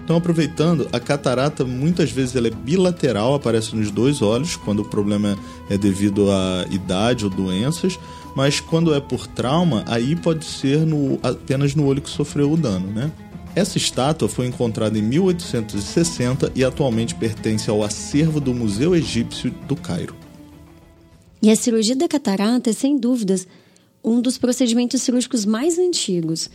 Então, 0.03 0.15
aproveitando, 0.15 0.87
a 0.93 0.99
catarata 0.99 1.65
muitas 1.65 2.11
vezes 2.11 2.35
ela 2.35 2.47
é 2.47 2.51
bilateral, 2.51 3.33
aparece 3.33 3.75
nos 3.75 3.89
dois 3.89 4.21
olhos, 4.21 4.55
quando 4.55 4.81
o 4.81 4.85
problema 4.85 5.35
é 5.71 5.77
devido 5.79 6.29
à 6.29 6.67
idade 6.69 7.25
ou 7.25 7.31
doenças, 7.31 7.99
mas 8.35 8.59
quando 8.59 8.93
é 8.93 8.99
por 8.99 9.25
trauma, 9.25 9.83
aí 9.87 10.15
pode 10.15 10.45
ser 10.45 10.85
no, 10.85 11.19
apenas 11.23 11.73
no 11.73 11.87
olho 11.87 12.01
que 12.01 12.09
sofreu 12.09 12.51
o 12.51 12.57
dano, 12.57 12.87
né? 12.87 13.11
Essa 13.55 13.77
estátua 13.77 14.29
foi 14.29 14.45
encontrada 14.45 14.97
em 14.97 15.01
1860 15.01 16.51
e 16.53 16.63
atualmente 16.63 17.15
pertence 17.15 17.69
ao 17.69 17.83
acervo 17.83 18.39
do 18.39 18.53
Museu 18.53 18.95
Egípcio 18.95 19.51
do 19.67 19.75
Cairo. 19.75 20.15
E 21.41 21.49
a 21.49 21.55
cirurgia 21.55 21.95
da 21.95 22.07
catarata 22.07 22.69
é, 22.69 22.73
sem 22.73 22.97
dúvidas, 22.97 23.47
um 24.03 24.21
dos 24.21 24.37
procedimentos 24.37 25.01
cirúrgicos 25.01 25.45
mais 25.45 25.77
antigos. 25.77 26.49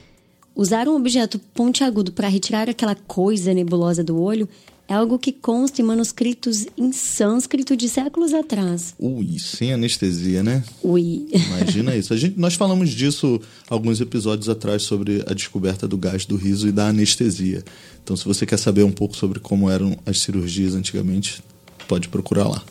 Usar 0.55 0.89
um 0.89 0.97
objeto 0.97 1.39
pontiagudo 1.55 2.13
para 2.13 2.29
retirar 2.29 2.69
aquela 2.69 2.95
coisa 2.95 3.53
nebulosa 3.53 4.03
do 4.03 4.21
olho 4.21 4.49
é 4.89 4.95
algo 4.95 5.19
que 5.19 5.33
consta 5.33 5.83
em 5.83 5.85
manuscritos 5.85 6.67
em 6.79 6.93
sânscrito 6.93 7.77
de 7.77 7.89
séculos 7.89 8.33
atrás. 8.33 8.95
Ui, 8.99 9.39
sem 9.39 9.73
anestesia, 9.73 10.43
né? 10.43 10.63
Ui. 10.83 11.27
Imagina 11.33 11.97
isso. 11.97 12.15
A 12.15 12.17
gente, 12.17 12.39
nós 12.39 12.55
falamos 12.55 12.91
disso 12.91 13.41
alguns 13.69 14.01
episódios 14.01 14.49
atrás 14.49 14.83
sobre 14.83 15.25
a 15.27 15.35
descoberta 15.35 15.89
do 15.89 15.99
gás 15.99 16.25
do 16.25 16.37
riso 16.37 16.69
e 16.69 16.73
da 16.73 16.89
anestesia. 16.89 17.65
Então, 18.03 18.17
se 18.17 18.25
você 18.25 18.47
quer 18.47 18.59
saber 18.59 18.85
um 18.85 18.93
pouco 18.93 19.17
sobre 19.17 19.41
como 19.41 19.69
eram 19.69 19.97
as 20.07 20.21
cirurgias 20.21 20.75
antigamente, 20.75 21.43
pode 21.89 22.09
procurar 22.09 22.49
lá. 22.49 22.63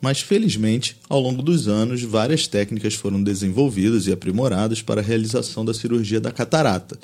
Mas 0.00 0.20
felizmente, 0.20 0.96
ao 1.08 1.20
longo 1.20 1.42
dos 1.42 1.66
anos, 1.68 2.02
várias 2.02 2.46
técnicas 2.46 2.94
foram 2.94 3.22
desenvolvidas 3.22 4.06
e 4.06 4.12
aprimoradas 4.12 4.80
para 4.80 5.00
a 5.00 5.04
realização 5.04 5.64
da 5.64 5.74
cirurgia 5.74 6.20
da 6.20 6.30
catarata, 6.30 6.98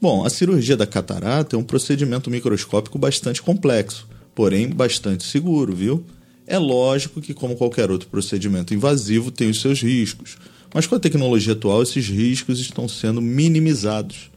Bom, 0.00 0.24
a 0.24 0.30
cirurgia 0.30 0.78
da 0.78 0.86
catarata 0.86 1.54
é 1.54 1.58
um 1.58 1.62
procedimento 1.62 2.30
microscópico 2.30 2.98
bastante 2.98 3.42
complexo, 3.42 4.08
porém 4.34 4.70
bastante 4.70 5.24
seguro, 5.24 5.76
viu? 5.76 6.02
É 6.46 6.56
lógico 6.56 7.20
que, 7.20 7.34
como 7.34 7.54
qualquer 7.54 7.90
outro 7.90 8.08
procedimento 8.08 8.72
invasivo, 8.72 9.30
tem 9.30 9.50
os 9.50 9.60
seus 9.60 9.82
riscos, 9.82 10.38
mas 10.72 10.86
com 10.86 10.94
a 10.94 10.98
tecnologia 10.98 11.52
atual, 11.52 11.82
esses 11.82 12.08
riscos 12.08 12.58
estão 12.60 12.88
sendo 12.88 13.20
minimizados. 13.20 14.30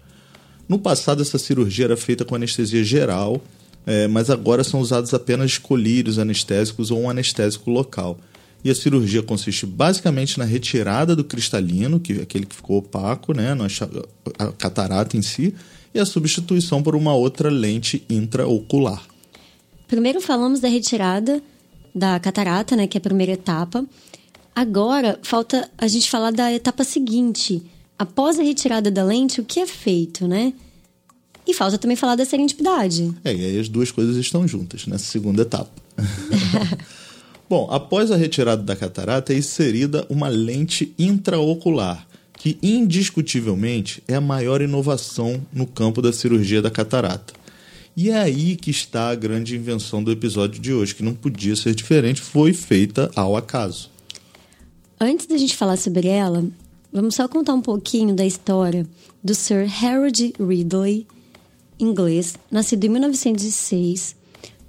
No 0.67 0.77
passado, 0.77 1.21
essa 1.21 1.39
cirurgia 1.39 1.85
era 1.85 1.95
feita 1.95 2.25
com 2.25 2.35
anestesia 2.35 2.83
geral, 2.83 3.41
é, 3.85 4.07
mas 4.07 4.29
agora 4.29 4.63
são 4.63 4.79
usados 4.79 5.13
apenas 5.13 5.57
colírios 5.57 6.17
anestésicos 6.17 6.91
ou 6.91 7.01
um 7.01 7.09
anestésico 7.09 7.69
local. 7.69 8.17
E 8.63 8.69
a 8.69 8.75
cirurgia 8.75 9.21
consiste 9.21 9.65
basicamente 9.65 10.37
na 10.39 10.45
retirada 10.45 11.15
do 11.15 11.23
cristalino, 11.23 11.99
que 11.99 12.13
é 12.13 12.21
aquele 12.21 12.45
que 12.45 12.55
ficou 12.55 12.77
opaco, 12.77 13.33
né, 13.33 13.55
a 14.39 14.51
catarata 14.53 15.17
em 15.17 15.21
si, 15.21 15.53
e 15.93 15.99
a 15.99 16.05
substituição 16.05 16.81
por 16.81 16.95
uma 16.95 17.13
outra 17.13 17.49
lente 17.49 18.03
intraocular. 18.09 19.03
Primeiro 19.87 20.21
falamos 20.21 20.59
da 20.59 20.67
retirada 20.67 21.41
da 21.93 22.19
catarata, 22.19 22.75
né, 22.75 22.87
que 22.87 22.97
é 22.97 22.99
a 22.99 23.01
primeira 23.01 23.33
etapa. 23.33 23.85
Agora 24.55 25.19
falta 25.21 25.69
a 25.77 25.87
gente 25.87 26.09
falar 26.09 26.31
da 26.31 26.51
etapa 26.51 26.83
seguinte. 26.83 27.61
Após 27.99 28.39
a 28.39 28.43
retirada 28.43 28.89
da 28.89 29.03
lente, 29.03 29.41
o 29.41 29.45
que 29.45 29.59
é 29.59 29.67
feito, 29.67 30.27
né? 30.27 30.53
E 31.45 31.53
falta 31.53 31.77
também 31.77 31.97
falar 31.97 32.15
da 32.15 32.25
serendipidade. 32.25 33.13
É, 33.23 33.33
e 33.33 33.45
aí 33.45 33.59
as 33.59 33.67
duas 33.67 33.91
coisas 33.91 34.15
estão 34.15 34.47
juntas 34.47 34.87
nessa 34.87 35.05
segunda 35.05 35.41
etapa. 35.41 35.71
Bom, 37.49 37.67
após 37.69 38.11
a 38.11 38.15
retirada 38.15 38.63
da 38.63 38.75
catarata 38.75 39.33
é 39.33 39.37
inserida 39.37 40.05
uma 40.09 40.27
lente 40.27 40.93
intraocular, 40.97 42.07
que 42.37 42.57
indiscutivelmente 42.63 44.01
é 44.07 44.15
a 44.15 44.21
maior 44.21 44.61
inovação 44.61 45.41
no 45.51 45.67
campo 45.67 46.01
da 46.01 46.13
cirurgia 46.13 46.61
da 46.61 46.71
catarata. 46.71 47.33
E 47.95 48.09
é 48.09 48.17
aí 48.17 48.55
que 48.55 48.71
está 48.71 49.09
a 49.09 49.15
grande 49.15 49.55
invenção 49.55 50.03
do 50.03 50.11
episódio 50.11 50.59
de 50.59 50.73
hoje, 50.73 50.95
que 50.95 51.03
não 51.03 51.13
podia 51.13 51.55
ser 51.55 51.75
diferente, 51.75 52.21
foi 52.21 52.51
feita 52.51 53.11
ao 53.15 53.37
acaso. 53.37 53.91
Antes 54.99 55.27
da 55.27 55.37
gente 55.37 55.55
falar 55.55 55.77
sobre 55.77 56.07
ela, 56.07 56.43
vamos 56.91 57.15
só 57.15 57.27
contar 57.27 57.53
um 57.53 57.61
pouquinho 57.61 58.15
da 58.15 58.25
história 58.25 58.87
do 59.23 59.35
Sir 59.35 59.69
Harold 59.83 60.33
Ridley, 60.39 61.05
inglês, 61.79 62.35
nascido 62.49 62.83
em 62.85 62.89
1906. 62.89 64.15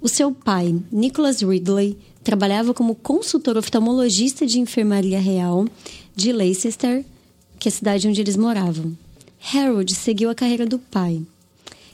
O 0.01 0.07
seu 0.07 0.31
pai, 0.31 0.75
Nicholas 0.91 1.41
Ridley, 1.41 1.97
trabalhava 2.23 2.73
como 2.73 2.95
consultor 2.95 3.57
oftalmologista 3.57 4.45
de 4.45 4.59
enfermaria 4.59 5.19
real 5.19 5.65
de 6.15 6.31
Leicester, 6.31 7.05
que 7.59 7.67
é 7.67 7.71
a 7.71 7.73
cidade 7.73 8.07
onde 8.07 8.21
eles 8.21 8.35
moravam. 8.35 8.95
Harold 9.53 9.93
seguiu 9.93 10.29
a 10.29 10.35
carreira 10.35 10.65
do 10.65 10.79
pai. 10.79 11.21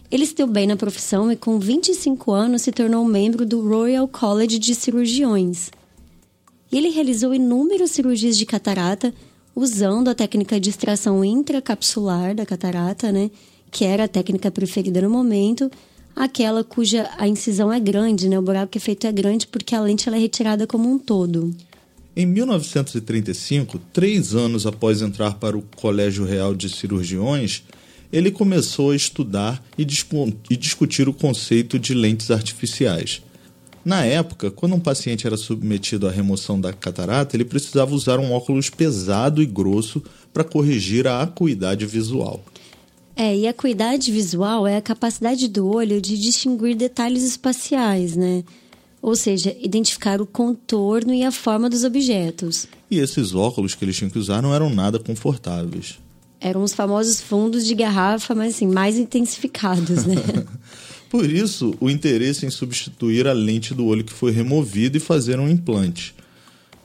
Ele 0.09 0.25
se 0.25 0.35
deu 0.35 0.47
bem 0.47 0.67
na 0.67 0.75
profissão 0.75 1.31
e, 1.31 1.35
com 1.35 1.57
25 1.57 2.31
anos, 2.31 2.63
se 2.63 2.71
tornou 2.71 3.05
membro 3.05 3.45
do 3.45 3.65
Royal 3.67 4.07
College 4.07 4.59
de 4.59 4.75
Cirurgiões. 4.75 5.71
Ele 6.71 6.89
realizou 6.89 7.33
inúmeras 7.33 7.91
cirurgias 7.91 8.37
de 8.37 8.45
catarata 8.45 9.13
usando 9.55 10.09
a 10.09 10.15
técnica 10.15 10.59
de 10.59 10.69
extração 10.69 11.23
intracapsular 11.23 12.33
da 12.33 12.45
catarata, 12.45 13.11
né, 13.11 13.29
que 13.71 13.85
era 13.85 14.03
a 14.03 14.07
técnica 14.07 14.51
preferida 14.51 15.01
no 15.01 15.09
momento, 15.09 15.71
aquela 16.15 16.63
cuja 16.63 17.09
a 17.17 17.27
incisão 17.27 17.71
é 17.71 17.79
grande, 17.79 18.27
né? 18.27 18.37
O 18.37 18.41
buraco 18.41 18.73
que 18.73 18.77
é 18.77 18.81
feito 18.81 19.07
é 19.07 19.11
grande 19.11 19.47
porque 19.47 19.73
a 19.73 19.81
lente 19.81 20.07
ela 20.07 20.17
é 20.17 20.19
retirada 20.19 20.67
como 20.67 20.91
um 20.91 20.99
todo. 20.99 21.55
Em 22.13 22.25
1935, 22.25 23.79
três 23.93 24.35
anos 24.35 24.67
após 24.67 25.01
entrar 25.01 25.35
para 25.35 25.57
o 25.57 25.63
Colégio 25.77 26.25
Real 26.25 26.53
de 26.53 26.67
Cirurgiões, 26.67 27.63
ele 28.11 28.29
começou 28.29 28.91
a 28.91 28.95
estudar 28.95 29.63
e, 29.77 29.87
e 30.49 30.57
discutir 30.57 31.07
o 31.07 31.13
conceito 31.13 31.79
de 31.79 31.93
lentes 31.93 32.29
artificiais. 32.29 33.21
Na 33.83 34.05
época, 34.05 34.51
quando 34.51 34.75
um 34.75 34.79
paciente 34.79 35.25
era 35.25 35.37
submetido 35.37 36.07
à 36.07 36.11
remoção 36.11 36.59
da 36.59 36.73
catarata, 36.73 37.35
ele 37.35 37.45
precisava 37.45 37.95
usar 37.95 38.19
um 38.19 38.33
óculos 38.33 38.69
pesado 38.69 39.41
e 39.41 39.45
grosso 39.45 40.03
para 40.33 40.43
corrigir 40.43 41.07
a 41.07 41.21
acuidade 41.21 41.85
visual. 41.85 42.43
É, 43.21 43.37
e 43.37 43.45
a 43.45 43.51
acuidade 43.51 44.11
visual 44.11 44.65
é 44.65 44.77
a 44.77 44.81
capacidade 44.81 45.47
do 45.47 45.67
olho 45.67 46.01
de 46.01 46.17
distinguir 46.17 46.75
detalhes 46.75 47.21
espaciais, 47.21 48.15
né? 48.15 48.43
Ou 48.99 49.15
seja, 49.15 49.55
identificar 49.61 50.19
o 50.19 50.25
contorno 50.25 51.13
e 51.13 51.23
a 51.23 51.31
forma 51.31 51.69
dos 51.69 51.83
objetos. 51.83 52.65
E 52.89 52.97
esses 52.97 53.35
óculos 53.35 53.75
que 53.75 53.85
eles 53.85 53.95
tinham 53.95 54.09
que 54.09 54.17
usar 54.17 54.41
não 54.41 54.55
eram 54.55 54.71
nada 54.71 54.97
confortáveis. 54.97 55.99
Eram 56.39 56.63
os 56.63 56.73
famosos 56.73 57.21
fundos 57.21 57.63
de 57.63 57.75
garrafa, 57.75 58.33
mas 58.33 58.55
assim, 58.55 58.65
mais 58.65 58.97
intensificados, 58.97 60.03
né? 60.03 60.15
Por 61.07 61.29
isso, 61.29 61.75
o 61.79 61.91
interesse 61.91 62.47
em 62.47 62.49
substituir 62.49 63.27
a 63.27 63.33
lente 63.33 63.75
do 63.75 63.85
olho 63.85 64.03
que 64.03 64.13
foi 64.13 64.31
removida 64.31 64.97
e 64.97 64.99
fazer 64.99 65.39
um 65.39 65.47
implante. 65.47 66.15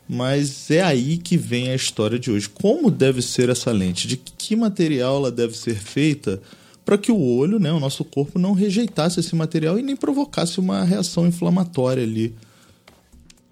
Mas 0.08 0.70
é 0.70 0.82
aí 0.82 1.18
que 1.18 1.36
vem 1.36 1.70
a 1.70 1.74
história 1.74 2.18
de 2.18 2.30
hoje. 2.30 2.48
Como 2.48 2.90
deve 2.90 3.20
ser 3.20 3.48
essa 3.48 3.72
lente? 3.72 4.06
De 4.06 4.16
que 4.16 4.54
material 4.54 5.16
ela 5.16 5.30
deve 5.30 5.56
ser 5.56 5.76
feita 5.76 6.40
para 6.84 6.96
que 6.96 7.10
o 7.10 7.20
olho, 7.20 7.58
né, 7.58 7.72
o 7.72 7.80
nosso 7.80 8.04
corpo, 8.04 8.38
não 8.38 8.52
rejeitasse 8.52 9.18
esse 9.18 9.34
material 9.34 9.76
e 9.76 9.82
nem 9.82 9.96
provocasse 9.96 10.60
uma 10.60 10.84
reação 10.84 11.26
inflamatória 11.26 12.04
ali. 12.04 12.32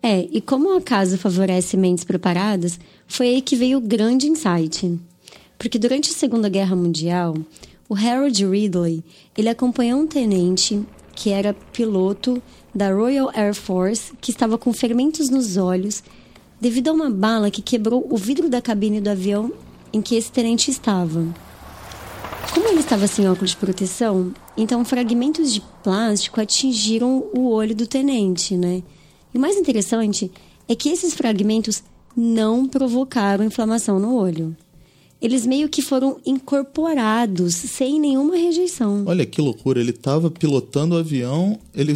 É, 0.01 0.29
e 0.31 0.41
como 0.41 0.69
o 0.69 0.77
acaso 0.77 1.19
favorece 1.19 1.77
mentes 1.77 2.05
preparadas, 2.05 2.79
foi 3.09 3.29
aí 3.31 3.43
que 3.43 3.57
veio 3.57 3.79
o 3.79 3.81
grande 3.81 4.29
insight. 4.29 5.01
Porque 5.59 5.79
durante 5.79 6.11
a 6.11 6.15
Segunda 6.15 6.49
Guerra 6.49 6.77
Mundial, 6.77 7.35
o 7.89 7.95
Harold 7.97 8.47
Ridley, 8.47 9.03
ele 9.37 9.49
acompanhou 9.49 10.01
um 10.01 10.07
tenente 10.07 10.81
que 11.17 11.31
era 11.31 11.55
piloto 11.73 12.41
da 12.75 12.93
Royal 12.93 13.31
Air 13.35 13.55
Force, 13.55 14.13
que 14.21 14.31
estava 14.31 14.59
com 14.59 14.73
ferimentos 14.73 15.29
nos 15.29 15.57
olhos 15.57 16.03
devido 16.61 16.89
a 16.89 16.93
uma 16.93 17.11
bala 17.11 17.51
que 17.51 17.63
quebrou 17.63 18.07
o 18.11 18.17
vidro 18.17 18.49
da 18.49 18.63
cabine 18.63 19.01
do 19.01 19.11
avião 19.11 19.53
em 19.93 20.01
que 20.01 20.17
esse 20.17 20.31
tenente 20.31 20.71
estava. 20.71 21.25
Como 22.53 22.69
ele 22.69 22.81
estava 22.81 23.07
sem 23.07 23.29
óculos 23.29 23.51
de 23.51 23.57
proteção, 23.57 24.33
então 24.57 24.85
fragmentos 24.85 25.53
de 25.53 25.61
plástico 25.83 26.41
atingiram 26.41 27.27
o 27.35 27.49
olho 27.49 27.75
do 27.75 27.87
tenente, 27.87 28.57
né? 28.57 28.83
E 29.33 29.39
o 29.39 29.41
mais 29.41 29.57
interessante 29.57 30.31
é 30.69 30.75
que 30.75 30.89
esses 30.89 31.15
fragmentos 31.15 31.83
não 32.17 32.67
provocaram 32.67 33.45
inflamação 33.45 33.99
no 33.99 34.15
olho. 34.15 34.57
Eles 35.25 35.47
meio 35.47 35.71
que 35.71 35.81
foram 35.81 36.19
incorporados 36.27 37.55
sem 37.55 37.99
nenhuma 37.99 38.37
rejeição. 38.37 39.05
Olha 39.07 39.25
que 39.25 39.41
loucura, 39.41 39.81
ele 39.81 39.89
estava 39.89 40.31
pilotando 40.31 40.95
o 40.95 40.99
avião, 40.99 41.59
ele 41.75 41.95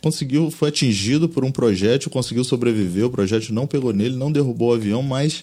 conseguiu, 0.00 0.52
foi 0.52 0.68
atingido 0.68 1.28
por 1.28 1.44
um 1.44 1.50
projétil, 1.50 2.12
conseguiu 2.12 2.44
sobreviver, 2.44 3.06
o 3.06 3.10
projétil 3.10 3.56
não 3.56 3.66
pegou 3.66 3.92
nele, 3.92 4.14
não 4.14 4.30
derrubou 4.30 4.70
o 4.70 4.74
avião, 4.74 5.02
mas 5.02 5.42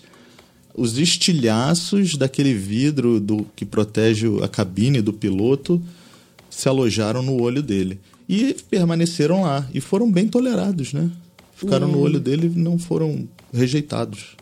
os 0.74 0.98
estilhaços 0.98 2.15
daquele 2.15 2.53
vidro 2.53 3.19
do 3.19 3.46
que 3.57 3.65
protege 3.65 4.27
a 4.41 4.48
cabine 4.48 5.01
do 5.01 5.12
piloto 5.12 5.81
se 6.50 6.69
alojaram 6.69 7.22
no 7.22 7.41
olho 7.41 7.62
dele 7.62 8.00
e 8.29 8.55
permaneceram 8.69 9.41
lá 9.41 9.67
e 9.74 9.81
foram 9.81 10.10
bem 10.10 10.29
tolerados, 10.29 10.93
né? 10.93 11.12
Ficaram 11.53 11.89
no 11.89 12.00
olho 12.00 12.22
dele 12.22 12.50
e 12.55 12.57
não 12.57 12.79
foram 12.79 13.27
rejeitados. 13.51 14.38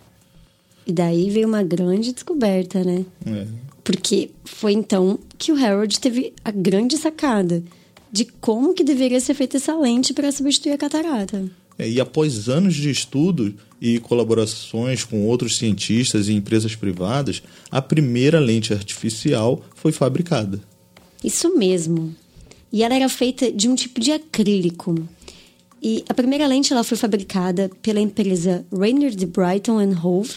E 0.85 0.93
daí 0.93 1.29
veio 1.29 1.47
uma 1.47 1.63
grande 1.63 2.13
descoberta, 2.13 2.83
né? 2.83 3.05
É. 3.25 3.47
Porque 3.83 4.31
foi 4.43 4.74
então 4.74 5.19
que 5.37 5.51
o 5.51 5.55
Harold 5.55 6.00
teve 6.00 6.33
a 6.43 6.51
grande 6.51 6.98
sacada 6.98 7.63
de 8.11 8.25
como 8.25 8.74
que 8.74 8.83
deveria 8.83 9.19
ser 9.19 9.33
feita 9.33 9.57
essa 9.57 9.75
lente 9.75 10.13
para 10.13 10.31
substituir 10.31 10.71
a 10.71 10.77
catarata. 10.77 11.50
É, 11.77 11.89
e 11.89 12.00
após 12.00 12.48
anos 12.48 12.74
de 12.74 12.89
estudo 12.89 13.53
e 13.81 14.00
colaborações 14.00 15.03
com 15.03 15.25
outros 15.25 15.57
cientistas 15.57 16.27
e 16.27 16.33
empresas 16.33 16.75
privadas, 16.75 17.43
a 17.69 17.81
primeira 17.81 18.39
lente 18.39 18.74
artificial 18.74 19.63
foi 19.75 19.91
fabricada. 19.91 20.61
Isso 21.24 21.55
mesmo. 21.57 22.15
E 22.71 22.83
ela 22.83 22.95
era 22.95 23.09
feita 23.09 23.51
de 23.51 23.67
um 23.67 23.75
tipo 23.75 24.00
de 24.00 24.11
acrílico. 24.11 24.95
E 25.81 26.03
a 26.07 26.13
primeira 26.13 26.48
lente 26.48 26.71
ela 26.71 26.83
foi 26.83 26.98
fabricada 26.98 27.69
pela 27.81 28.00
empresa 28.00 28.65
Rainer 28.71 29.11
de 29.11 29.25
Brighton 29.25 29.79
Hove, 30.01 30.35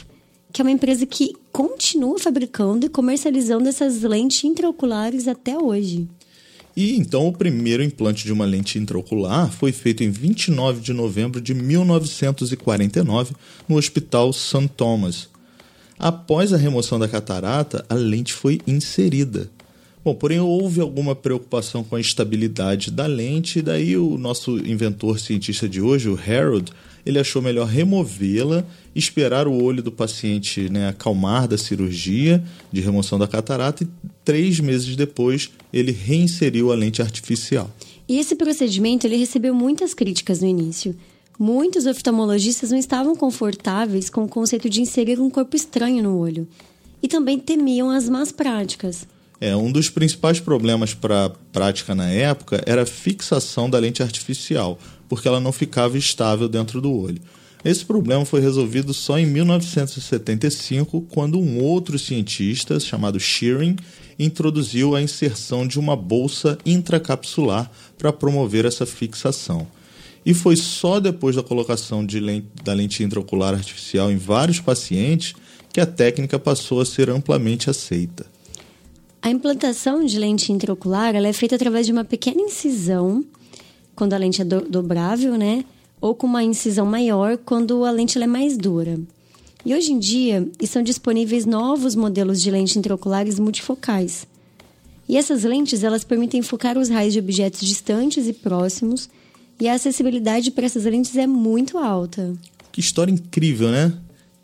que 0.53 0.61
é 0.61 0.65
uma 0.65 0.71
empresa 0.71 1.05
que 1.07 1.35
continua 1.53 2.19
fabricando 2.19 2.87
e 2.87 2.89
comercializando 2.89 3.69
essas 3.69 4.03
lentes 4.03 4.45
intraoculares 4.45 5.29
até 5.29 5.59
hoje. 5.59 6.09
E 6.77 6.97
então 6.97 7.27
o 7.27 7.33
primeiro 7.33 7.83
implante 7.83 8.25
de 8.25 8.33
uma 8.33 8.45
lente 8.45 8.79
intraocular 8.79 9.51
foi 9.51 9.73
feito 9.73 10.05
em 10.05 10.11
29 10.11 10.81
de 10.81 10.93
novembro 10.93 11.41
de 11.41 11.53
1949 11.53 13.35
no 13.69 13.77
Hospital 13.77 14.33
St. 14.33 14.69
Thomas. 14.77 15.29
Após 15.99 16.53
a 16.53 16.57
remoção 16.57 16.99
da 16.99 17.09
catarata, 17.09 17.85
a 17.89 17.95
lente 17.95 18.33
foi 18.33 18.61
inserida. 18.65 19.51
Bom, 20.05 20.15
porém 20.15 20.39
houve 20.39 20.81
alguma 20.81 21.17
preocupação 21.17 21.83
com 21.83 21.97
a 21.97 22.01
estabilidade 22.01 22.93
da 22.93 23.07
lente, 23.07 23.59
e 23.59 23.63
daí 23.63 23.97
o 23.97 24.17
nosso 24.17 24.57
inventor 24.59 25.19
cientista 25.19 25.69
de 25.69 25.81
hoje, 25.81 26.09
o 26.09 26.17
Harold, 26.17 26.73
ele 27.05 27.19
achou 27.19 27.41
melhor 27.41 27.67
removê-la, 27.67 28.65
esperar 28.95 29.47
o 29.47 29.63
olho 29.63 29.83
do 29.83 29.93
paciente 29.93 30.69
né, 30.69 30.89
acalmar 30.89 31.49
da 31.49 31.57
cirurgia 31.57 32.43
de 32.73 32.81
remoção 32.81 33.19
da 33.19 33.27
catarata 33.27 33.85
e 33.85 33.89
três 34.25 34.61
meses 34.61 34.97
depois 34.97 35.51
ele 35.73 35.93
reinseriu 35.93 36.73
a 36.73 36.75
lente 36.75 37.01
artificial. 37.01 37.71
E 38.09 38.19
esse 38.19 38.35
procedimento 38.35 39.07
ele 39.07 39.17
recebeu 39.17 39.55
muitas 39.55 39.95
críticas 39.95 40.41
no 40.41 40.47
início. 40.47 40.97
Muitos 41.39 41.87
oftalmologistas 41.87 42.71
não 42.71 42.79
estavam 42.79 43.15
confortáveis 43.15 44.11
com 44.11 44.25
o 44.25 44.29
conceito 44.29 44.69
de 44.69 44.81
inserir 44.81 45.21
um 45.21 45.31
corpo 45.31 45.55
estranho 45.55 46.03
no 46.03 46.19
olho 46.19 46.49
e 47.03 47.07
também 47.07 47.39
temiam 47.39 47.91
as 47.91 48.09
más 48.09 48.33
práticas. 48.33 49.07
É, 49.41 49.55
um 49.55 49.71
dos 49.71 49.89
principais 49.89 50.41
problemas 50.41 50.95
para 50.95 51.27
a 51.27 51.31
prática 51.31 51.95
na 51.95 52.11
época 52.11 52.61
era 52.67 52.83
a 52.83 52.87
fixação 52.87 53.71
da 53.71 53.79
lente 53.79 54.03
artificial, 54.03 54.79
porque 55.09 55.27
ela 55.27 55.41
não 55.41 55.53
ficava 55.53 55.97
estável 55.97 56.49
dentro 56.49 56.81
do 56.81 56.93
olho. 56.93 57.21
Esse 57.65 57.85
problema 57.85 58.25
foi 58.25 58.41
resolvido 58.41 58.95
só 58.95 59.19
em 59.19 59.27
1975, 59.27 61.01
quando 61.13 61.41
um 61.41 61.61
outro 61.61 61.99
cientista, 61.99 62.79
chamado 62.79 63.19
Shearing, 63.19 63.77
introduziu 64.19 64.95
a 64.95 65.03
inserção 65.03 65.67
de 65.67 65.79
uma 65.79 65.97
bolsa 65.97 66.57
intracapsular 66.65 67.71
para 67.97 68.13
promover 68.13 68.65
essa 68.65 68.87
fixação. 68.87 69.67
E 70.25 70.35
foi 70.35 70.57
só 70.57 71.01
depois 71.01 71.37
da 71.37 71.43
colocação 71.43 72.07
lente, 72.11 72.47
da 72.63 72.73
lente 72.73 73.03
intraocular 73.03 73.55
artificial 73.55 74.11
em 74.11 74.17
vários 74.17 74.61
pacientes 74.61 75.35
que 75.73 75.81
a 75.81 75.87
técnica 75.87 76.39
passou 76.39 76.81
a 76.81 76.87
ser 76.87 77.11
amplamente 77.11 77.71
aceita. 77.71 78.27
A 79.21 79.31
implantação 79.31 80.05
de 80.05 80.19
lente 80.19 80.53
intraocular 80.53 81.15
é 81.15 81.33
feita 81.33 81.57
através 81.57 81.87
de 81.87 81.93
uma 81.93 82.05
pequena 82.05 82.41
incisão 82.41 83.25
quando 83.99 84.13
a 84.13 84.17
lente 84.17 84.41
é 84.41 84.45
do 84.45 84.61
dobrável, 84.61 85.37
né? 85.37 85.65
Ou 86.01 86.15
com 86.15 86.29
uma 86.29 86.45
incisão 86.45 86.87
maior 86.87 87.37
quando 87.37 87.85
a 87.85 87.91
lente 87.91 88.17
é 88.17 88.27
mais 88.29 88.57
dura. 88.57 88.97
E 89.67 89.75
hoje 89.75 89.91
em 89.91 89.99
dia 89.99 90.49
estão 90.61 90.85
disponíveis 90.85 91.45
novos 91.45 91.97
modelos 91.97 92.41
de 92.41 92.49
lentes 92.49 92.77
intraoculares 92.77 93.41
multifocais. 93.41 94.25
E 95.09 95.17
essas 95.17 95.43
lentes 95.43 95.83
elas 95.83 96.05
permitem 96.05 96.43
focar 96.43 96.79
os 96.79 96.89
raios 96.89 97.13
de 97.13 97.19
objetos 97.19 97.67
distantes 97.67 98.29
e 98.29 98.33
próximos, 98.33 99.11
e 99.61 99.67
a 99.67 99.75
acessibilidade 99.75 100.53
para 100.53 100.67
essas 100.67 100.85
lentes 100.85 101.17
é 101.17 101.27
muito 101.27 101.77
alta. 101.77 102.37
Que 102.71 102.79
história 102.79 103.11
incrível, 103.11 103.73
né? 103.73 103.93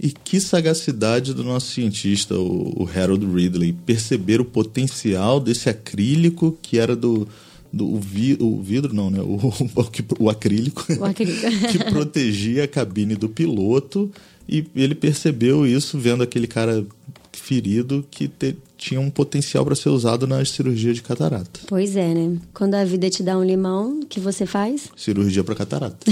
E 0.01 0.11
que 0.11 0.41
sagacidade 0.41 1.33
do 1.33 1.45
nosso 1.45 1.71
cientista, 1.71 2.37
o 2.37 2.89
Harold 2.93 3.25
Ridley, 3.25 3.73
perceber 3.73 4.41
o 4.41 4.45
potencial 4.45 5.39
desse 5.39 5.69
acrílico 5.69 6.59
que 6.61 6.77
era 6.77 6.97
do, 6.97 7.29
do 7.75 7.93
o, 7.93 7.99
vi, 7.99 8.37
o 8.41 8.63
vidro, 8.63 8.95
não, 8.95 9.11
né? 9.11 9.21
O, 9.21 9.35
o, 9.37 10.25
o 10.25 10.31
acrílico, 10.31 10.85
o 10.99 11.05
acrílico. 11.05 11.41
que 11.71 11.79
protegia 11.91 12.65
a 12.65 12.69
cabine 12.69 13.17
do 13.17 13.29
piloto. 13.29 14.11
E 14.49 14.65
ele 14.77 14.95
percebeu 14.95 15.67
isso 15.67 15.99
vendo 15.99 16.23
aquele 16.23 16.47
cara 16.47 16.87
ferido 17.33 18.07
que 18.11 18.29
te, 18.29 18.57
tinha 18.77 19.01
um 19.01 19.11
potencial 19.11 19.65
para 19.65 19.75
ser 19.75 19.89
usado 19.89 20.27
na 20.27 20.45
cirurgia 20.45 20.93
de 20.93 21.03
catarata. 21.03 21.61
Pois 21.67 21.97
é, 21.97 22.15
né? 22.15 22.39
Quando 22.53 22.75
a 22.75 22.85
vida 22.85 23.09
te 23.09 23.23
dá 23.23 23.39
um 23.39 23.45
limão, 23.45 24.01
o 24.01 24.07
que 24.07 24.21
você 24.21 24.45
faz? 24.45 24.89
Cirurgia 24.97 25.43
para 25.43 25.55
catarata. 25.55 26.07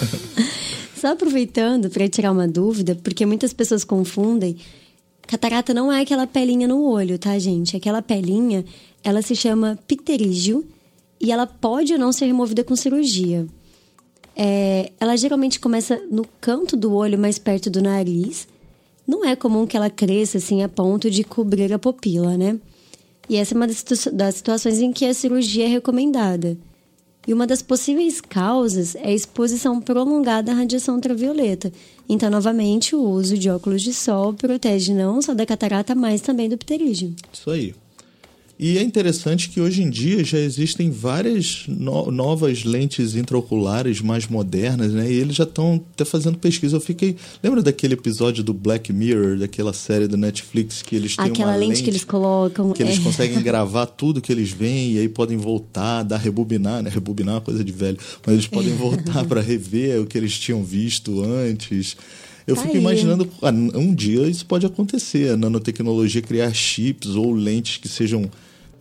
Só 0.98 1.08
aproveitando 1.08 1.90
para 1.90 2.08
tirar 2.08 2.32
uma 2.32 2.48
dúvida, 2.48 2.94
porque 3.02 3.26
muitas 3.26 3.52
pessoas 3.52 3.84
confundem. 3.84 4.56
Catarata 5.26 5.74
não 5.74 5.92
é 5.92 6.00
aquela 6.00 6.26
pelinha 6.26 6.66
no 6.66 6.82
olho, 6.84 7.18
tá, 7.18 7.38
gente? 7.38 7.76
Aquela 7.76 8.00
pelinha 8.00 8.64
ela 9.02 9.20
se 9.20 9.34
chama 9.34 9.78
pterígio 9.86 10.64
e 11.22 11.30
ela 11.30 11.46
pode 11.46 11.92
ou 11.92 11.98
não 11.98 12.10
ser 12.10 12.26
removida 12.26 12.64
com 12.64 12.74
cirurgia. 12.74 13.46
É, 14.34 14.90
ela 14.98 15.16
geralmente 15.16 15.60
começa 15.60 16.02
no 16.10 16.26
canto 16.40 16.76
do 16.76 16.92
olho, 16.92 17.16
mais 17.18 17.38
perto 17.38 17.70
do 17.70 17.80
nariz. 17.80 18.48
Não 19.06 19.24
é 19.24 19.36
comum 19.36 19.66
que 19.66 19.76
ela 19.76 19.88
cresça 19.88 20.38
assim 20.38 20.62
a 20.62 20.68
ponto 20.68 21.08
de 21.08 21.22
cobrir 21.22 21.72
a 21.72 21.78
pupila, 21.78 22.36
né? 22.36 22.58
E 23.28 23.36
essa 23.36 23.54
é 23.54 23.56
uma 23.56 23.66
das 23.66 24.34
situações 24.34 24.80
em 24.80 24.92
que 24.92 25.04
a 25.04 25.14
cirurgia 25.14 25.64
é 25.64 25.68
recomendada. 25.68 26.58
E 27.26 27.32
uma 27.32 27.46
das 27.46 27.62
possíveis 27.62 28.20
causas 28.20 28.96
é 28.96 29.06
a 29.06 29.12
exposição 29.12 29.80
prolongada 29.80 30.50
à 30.50 30.54
radiação 30.56 30.96
ultravioleta. 30.96 31.72
Então, 32.08 32.28
novamente, 32.28 32.96
o 32.96 33.02
uso 33.02 33.38
de 33.38 33.48
óculos 33.48 33.80
de 33.80 33.94
sol 33.94 34.34
protege 34.34 34.92
não 34.92 35.22
só 35.22 35.32
da 35.32 35.46
catarata, 35.46 35.94
mas 35.94 36.20
também 36.20 36.48
do 36.48 36.58
pterígio. 36.58 37.14
Isso 37.32 37.48
aí. 37.48 37.74
E 38.64 38.78
é 38.78 38.82
interessante 38.82 39.48
que 39.48 39.60
hoje 39.60 39.82
em 39.82 39.90
dia 39.90 40.22
já 40.22 40.38
existem 40.38 40.88
várias 40.88 41.64
no 41.66 42.12
novas 42.12 42.62
lentes 42.62 43.16
intraoculares 43.16 44.00
mais 44.00 44.28
modernas, 44.28 44.92
né? 44.92 45.10
E 45.10 45.16
eles 45.16 45.34
já 45.34 45.42
estão 45.42 45.84
até 45.92 46.04
fazendo 46.04 46.38
pesquisa. 46.38 46.76
Eu 46.76 46.80
fiquei. 46.80 47.16
Lembra 47.42 47.60
daquele 47.60 47.94
episódio 47.94 48.44
do 48.44 48.54
Black 48.54 48.92
Mirror, 48.92 49.36
daquela 49.36 49.72
série 49.72 50.06
do 50.06 50.16
Netflix 50.16 50.80
que 50.80 50.94
eles 50.94 51.16
têm 51.16 51.26
Aquela 51.26 51.50
uma 51.50 51.56
lente, 51.56 51.70
lente 51.70 51.82
que 51.82 51.90
eles 51.90 52.04
colocam. 52.04 52.72
Que 52.72 52.84
eles 52.84 53.00
é. 53.00 53.02
conseguem 53.02 53.42
gravar 53.42 53.86
tudo 53.86 54.20
que 54.20 54.30
eles 54.30 54.52
veem 54.52 54.92
e 54.92 54.98
aí 55.00 55.08
podem 55.08 55.36
voltar, 55.36 56.04
dar 56.04 56.18
rebobinar, 56.18 56.84
né? 56.84 56.88
Rebobinar 56.88 57.32
é 57.32 57.38
uma 57.38 57.44
coisa 57.44 57.64
de 57.64 57.72
velho. 57.72 57.98
Mas 58.24 58.32
eles 58.32 58.46
podem 58.46 58.76
voltar 58.76 59.24
para 59.24 59.40
rever 59.42 60.00
o 60.00 60.06
que 60.06 60.16
eles 60.16 60.38
tinham 60.38 60.62
visto 60.62 61.20
antes. 61.20 61.96
Eu 62.46 62.54
Tá 62.54 62.62
fico 62.62 62.74
aí. 62.74 62.80
imaginando, 62.80 63.28
ah, 63.42 63.50
um 63.50 63.92
dia 63.92 64.28
isso 64.28 64.46
pode 64.46 64.64
acontecer, 64.64 65.30
a 65.30 65.36
nanotecnologia 65.36 66.22
criar 66.22 66.54
chips 66.54 67.16
ou 67.16 67.32
lentes 67.32 67.78
que 67.78 67.88
sejam 67.88 68.30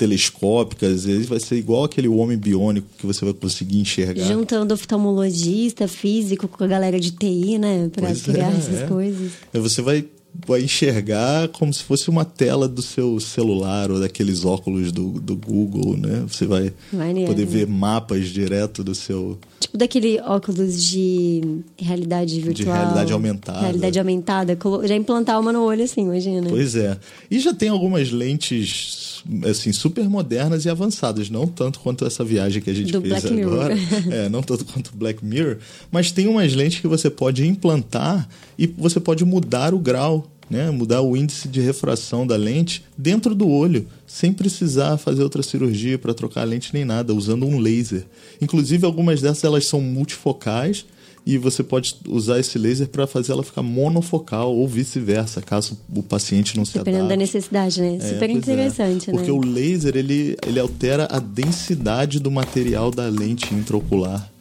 telescópicas, 0.01 1.05
e 1.05 1.11
aí 1.11 1.23
vai 1.23 1.39
ser 1.39 1.57
igual 1.57 1.83
aquele 1.83 2.07
homem 2.07 2.35
biônico 2.35 2.87
que 2.97 3.05
você 3.05 3.23
vai 3.23 3.35
conseguir 3.35 3.79
enxergar. 3.79 4.25
Juntando 4.25 4.73
oftalmologista, 4.73 5.87
físico 5.87 6.47
com 6.47 6.63
a 6.63 6.67
galera 6.67 6.99
de 6.99 7.11
TI, 7.11 7.59
né? 7.59 7.87
Pra 7.93 8.07
Pois 8.07 8.23
criar 8.23 8.51
é, 8.51 8.57
essas 8.57 8.81
é. 8.81 8.87
coisas. 8.87 9.31
Você 9.53 9.79
vai, 9.83 10.03
vai 10.47 10.63
enxergar 10.63 11.49
como 11.49 11.71
se 11.71 11.83
fosse 11.83 12.09
uma 12.09 12.25
tela 12.25 12.67
do 12.67 12.81
seu 12.81 13.19
celular 13.19 13.91
ou 13.91 13.99
daqueles 13.99 14.43
óculos 14.43 14.91
do, 14.91 15.19
do 15.19 15.35
Google, 15.35 15.95
né? 15.95 16.25
Você 16.27 16.47
vai 16.47 16.73
Maneiro. 16.91 17.31
poder 17.31 17.45
ver 17.45 17.67
mapas 17.67 18.27
direto 18.29 18.83
do 18.83 18.95
seu. 18.95 19.37
Tipo 19.59 19.77
daquele 19.77 20.19
óculos 20.21 20.83
de 20.83 21.59
realidade 21.77 22.41
virtual. 22.41 22.75
realidade 22.75 23.13
aumentada. 23.13 23.61
Realidade 23.61 23.99
aumentada. 23.99 24.57
Já 24.85 24.95
implantar 24.95 25.39
uma 25.39 25.53
no 25.53 25.61
olho 25.61 25.83
assim, 25.83 26.01
imagina. 26.01 26.49
Pois 26.49 26.75
é. 26.75 26.97
E 27.29 27.39
já 27.39 27.53
tem 27.53 27.69
algumas 27.69 28.09
lentes 28.09 29.00
assim 29.49 29.71
super 29.71 30.09
modernas 30.09 30.65
e 30.65 30.69
avançadas, 30.69 31.29
não 31.29 31.47
tanto 31.47 31.79
quanto 31.79 32.05
essa 32.05 32.23
viagem 32.23 32.61
que 32.61 32.69
a 32.69 32.73
gente 32.73 32.91
Do 32.91 33.01
fez 33.01 33.23
Black 33.23 33.41
agora. 33.41 33.75
É, 34.11 34.29
não 34.29 34.41
tanto 34.41 34.65
quanto 34.65 34.91
Black 34.95 35.23
Mirror, 35.23 35.57
mas 35.91 36.11
tem 36.11 36.27
umas 36.27 36.53
lentes 36.53 36.79
que 36.79 36.87
você 36.87 37.09
pode 37.09 37.45
implantar 37.47 38.27
e 38.57 38.67
você 38.67 38.99
pode 38.99 39.23
mudar 39.23 39.73
o 39.73 39.79
grau, 39.79 40.29
né? 40.49 40.69
Mudar 40.71 41.01
o 41.01 41.15
índice 41.15 41.47
de 41.47 41.61
refração 41.61 42.25
da 42.25 42.35
lente 42.35 42.83
dentro 42.97 43.33
do 43.33 43.47
olho, 43.47 43.87
sem 44.05 44.33
precisar 44.33 44.97
fazer 44.97 45.23
outra 45.23 45.43
cirurgia 45.43 45.97
para 45.97 46.13
trocar 46.13 46.41
a 46.41 46.45
lente 46.45 46.73
nem 46.73 46.83
nada, 46.83 47.13
usando 47.13 47.45
um 47.45 47.57
laser. 47.59 48.05
Inclusive 48.41 48.85
algumas 48.85 49.21
dessas 49.21 49.43
elas 49.43 49.65
são 49.65 49.81
multifocais 49.81 50.85
e 51.25 51.37
você 51.37 51.63
pode 51.63 51.95
usar 52.07 52.39
esse 52.39 52.57
laser 52.57 52.87
para 52.87 53.05
fazer 53.05 53.31
ela 53.31 53.43
ficar 53.43 53.61
monofocal 53.61 54.55
ou 54.55 54.67
vice-versa, 54.67 55.41
caso 55.41 55.77
o 55.95 56.01
paciente 56.01 56.57
não 56.57 56.65
se 56.65 56.73
Dependendo 56.73 57.07
da 57.07 57.13
adapte. 57.13 57.19
necessidade, 57.19 57.81
né? 57.81 57.97
É, 58.01 58.13
Super 58.13 58.29
é. 58.29 58.33
interessante, 58.33 59.11
Porque 59.11 59.31
né? 59.31 59.37
o 59.37 59.41
laser 59.41 59.95
ele, 59.95 60.35
ele 60.45 60.59
altera 60.59 61.07
a 61.11 61.19
densidade 61.19 62.19
do 62.19 62.31
material 62.31 62.89
da 62.89 63.07
lente 63.07 63.53
intraocular. 63.53 64.31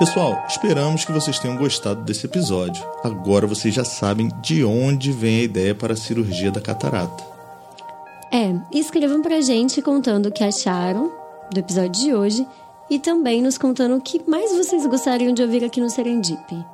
Pessoal, 0.00 0.44
esperamos 0.48 1.04
que 1.04 1.12
vocês 1.12 1.38
tenham 1.38 1.56
gostado 1.58 2.02
desse 2.02 2.24
episódio. 2.24 2.82
Agora 3.04 3.46
vocês 3.46 3.74
já 3.74 3.84
sabem 3.84 4.30
de 4.40 4.64
onde 4.64 5.12
vem 5.12 5.40
a 5.40 5.42
ideia 5.42 5.74
para 5.74 5.92
a 5.92 5.96
cirurgia 5.96 6.50
da 6.50 6.58
catarata. 6.58 7.22
É, 8.32 8.54
escrevam 8.72 9.20
pra 9.20 9.42
gente 9.42 9.82
contando 9.82 10.30
o 10.30 10.32
que 10.32 10.42
acharam 10.42 11.12
do 11.52 11.60
episódio 11.60 12.02
de 12.02 12.14
hoje 12.14 12.46
e 12.88 12.98
também 12.98 13.42
nos 13.42 13.58
contando 13.58 13.94
o 13.94 14.00
que 14.00 14.22
mais 14.26 14.56
vocês 14.56 14.86
gostariam 14.86 15.34
de 15.34 15.42
ouvir 15.42 15.62
aqui 15.62 15.82
no 15.82 15.90
Serendip. 15.90 16.64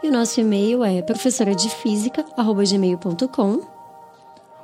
E 0.00 0.08
o 0.08 0.12
nosso 0.12 0.40
e-mail 0.40 0.84
é 0.84 1.02
professoradefísica.gmail.com 1.02 3.80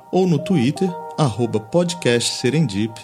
ou 0.09 0.25
no 0.25 0.39
Twitter, 0.39 0.89
arroba 1.17 1.59
podcast 1.59 2.35
Serendip, 2.35 2.97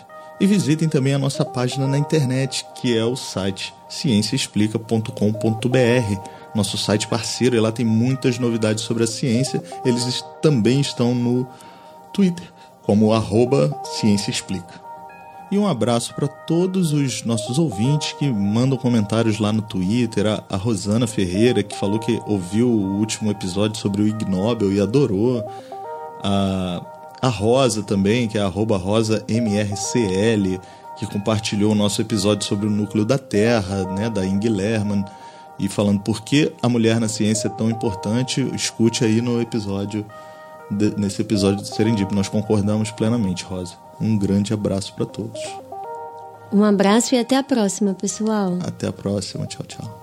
e 0.43 0.45
visitem 0.45 0.89
também 0.89 1.13
a 1.13 1.17
nossa 1.17 1.45
página 1.45 1.88
na 1.88 1.97
internet, 1.97 2.65
que 2.75 2.97
é 2.97 3.06
o 3.06 3.15
site 3.15 3.73
cienciaexplica.com.br, 3.88 6.21
nosso 6.53 6.77
site 6.77 7.08
parceiro, 7.08 7.56
e 7.56 7.62
lá 7.62 7.71
tem 7.71 7.86
muitas 7.86 8.38
novidades 8.38 8.84
sobre 8.84 9.06
a 9.06 9.08
ciência. 9.08 9.63
Eles 9.86 10.21
também 10.41 10.82
estão 10.82 11.15
no 11.15 11.47
Twitter, 12.12 12.45
como 12.82 13.13
arroba 13.13 13.73
Ciência 13.86 14.32
Explica. 14.32 14.84
E 15.49 15.58
um 15.58 15.65
abraço 15.65 16.13
para 16.13 16.27
todos 16.27 16.91
os 16.91 17.23
nossos 17.23 17.58
ouvintes 17.58 18.12
que 18.12 18.29
mandam 18.29 18.77
comentários 18.77 19.39
lá 19.39 19.53
no 19.53 19.62
Twitter. 19.62 20.27
A, 20.27 20.43
a 20.49 20.58
Rosana 20.58 21.08
Ferreira, 21.08 21.63
que 21.63 21.77
falou 21.77 21.99
que 21.99 22.21
ouviu 22.27 22.67
o 22.67 22.97
último 22.97 23.32
episódio 23.32 23.79
sobre 23.79 24.01
o 24.01 24.08
Ig 24.10 24.29
Nobel 24.29 24.73
e 24.73 24.82
adorou. 24.82 25.41
A, 26.21 26.86
a 27.23 27.29
Rosa 27.29 27.81
também, 27.81 28.27
que 28.27 28.38
é 28.38 28.41
arroba 28.41 28.77
rosamrcl, 28.77 30.59
que 30.97 31.05
compartilhou 31.07 31.71
o 31.71 31.75
nosso 31.75 32.01
episódio 32.01 32.45
sobre 32.45 32.67
o 32.67 32.69
núcleo 32.69 33.03
da 33.05 33.17
Terra, 33.17 33.83
né, 33.95 34.09
da 34.09 34.23
Ing 34.25 34.47
Lerman, 34.47 35.03
e 35.57 35.67
falando 35.69 36.01
por 36.01 36.21
que 36.21 36.51
a 36.62 36.67
mulher 36.69 36.99
na 36.99 37.07
ciência 37.07 37.47
é 37.47 37.51
tão 37.51 37.69
importante. 37.69 38.41
Escute 38.53 39.03
aí 39.05 39.21
no 39.21 39.41
episódio, 39.41 40.05
de- 40.69 40.93
nesse 40.99 41.21
episódio 41.21 41.62
do 41.62 41.67
Serendip. 41.67 42.13
Nós 42.13 42.27
concordamos 42.27 42.91
plenamente, 42.91 43.43
Rosa. 43.43 43.73
Um 44.01 44.17
grande 44.17 44.53
abraço 44.53 44.93
para 44.93 45.05
todos. 45.05 45.39
Um 46.51 46.63
abraço 46.63 47.15
e 47.15 47.19
até 47.19 47.38
a 47.38 47.43
próxima, 47.43 47.93
pessoal. 47.93 48.57
Até 48.65 48.88
a 48.88 48.93
próxima. 48.93 49.45
Tchau, 49.47 49.65
tchau. 49.65 50.02